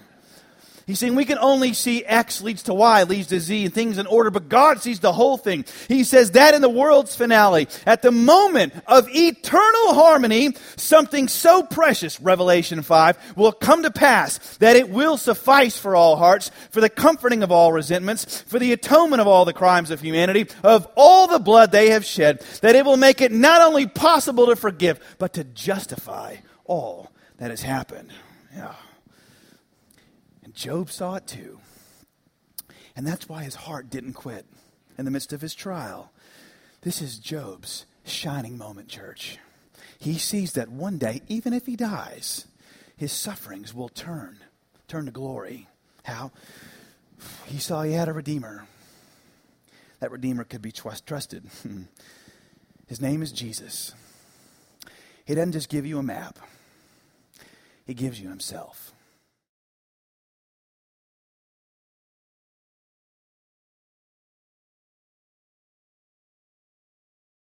He's 0.88 0.98
saying 0.98 1.16
we 1.16 1.26
can 1.26 1.36
only 1.36 1.74
see 1.74 2.02
X 2.02 2.40
leads 2.40 2.62
to 2.62 2.72
Y, 2.72 3.02
leads 3.02 3.26
to 3.26 3.38
Z, 3.40 3.66
and 3.66 3.74
things 3.74 3.98
in 3.98 4.06
order, 4.06 4.30
but 4.30 4.48
God 4.48 4.80
sees 4.80 5.00
the 5.00 5.12
whole 5.12 5.36
thing. 5.36 5.66
He 5.86 6.02
says 6.02 6.30
that 6.30 6.54
in 6.54 6.62
the 6.62 6.68
world's 6.70 7.14
finale, 7.14 7.68
at 7.84 8.00
the 8.00 8.10
moment 8.10 8.72
of 8.86 9.06
eternal 9.10 9.92
harmony, 9.92 10.56
something 10.76 11.28
so 11.28 11.62
precious, 11.62 12.18
Revelation 12.22 12.80
5, 12.80 13.36
will 13.36 13.52
come 13.52 13.82
to 13.82 13.90
pass 13.90 14.56
that 14.56 14.76
it 14.76 14.88
will 14.88 15.18
suffice 15.18 15.76
for 15.76 15.94
all 15.94 16.16
hearts, 16.16 16.50
for 16.70 16.80
the 16.80 16.88
comforting 16.88 17.42
of 17.42 17.52
all 17.52 17.70
resentments, 17.70 18.40
for 18.40 18.58
the 18.58 18.72
atonement 18.72 19.20
of 19.20 19.26
all 19.26 19.44
the 19.44 19.52
crimes 19.52 19.90
of 19.90 20.00
humanity, 20.00 20.46
of 20.64 20.88
all 20.96 21.26
the 21.26 21.38
blood 21.38 21.70
they 21.70 21.90
have 21.90 22.06
shed, 22.06 22.40
that 22.62 22.74
it 22.74 22.86
will 22.86 22.96
make 22.96 23.20
it 23.20 23.30
not 23.30 23.60
only 23.60 23.86
possible 23.86 24.46
to 24.46 24.56
forgive, 24.56 24.98
but 25.18 25.34
to 25.34 25.44
justify 25.44 26.36
all 26.64 27.12
that 27.36 27.50
has 27.50 27.60
happened. 27.60 28.10
Yeah. 28.56 28.72
Job 30.58 30.90
saw 30.90 31.14
it 31.14 31.26
too. 31.28 31.60
And 32.96 33.06
that's 33.06 33.28
why 33.28 33.44
his 33.44 33.54
heart 33.54 33.90
didn't 33.90 34.14
quit 34.14 34.44
in 34.98 35.04
the 35.04 35.10
midst 35.12 35.32
of 35.32 35.40
his 35.40 35.54
trial. 35.54 36.10
This 36.80 37.00
is 37.00 37.20
Job's 37.20 37.86
shining 38.04 38.58
moment, 38.58 38.88
church. 38.88 39.38
He 40.00 40.18
sees 40.18 40.54
that 40.54 40.68
one 40.68 40.98
day, 40.98 41.22
even 41.28 41.52
if 41.52 41.66
he 41.66 41.76
dies, 41.76 42.48
his 42.96 43.12
sufferings 43.12 43.72
will 43.72 43.88
turn, 43.88 44.40
turn 44.88 45.04
to 45.04 45.12
glory. 45.12 45.68
How? 46.02 46.32
He 47.46 47.58
saw 47.58 47.82
he 47.82 47.92
had 47.92 48.08
a 48.08 48.12
redeemer. 48.12 48.66
That 50.00 50.10
redeemer 50.10 50.42
could 50.42 50.62
be 50.62 50.72
trust, 50.72 51.06
trusted. 51.06 51.44
his 52.88 53.00
name 53.00 53.22
is 53.22 53.30
Jesus. 53.30 53.92
He 55.24 55.36
doesn't 55.36 55.52
just 55.52 55.68
give 55.68 55.86
you 55.86 56.00
a 56.00 56.02
map, 56.02 56.36
he 57.86 57.94
gives 57.94 58.20
you 58.20 58.28
himself. 58.28 58.87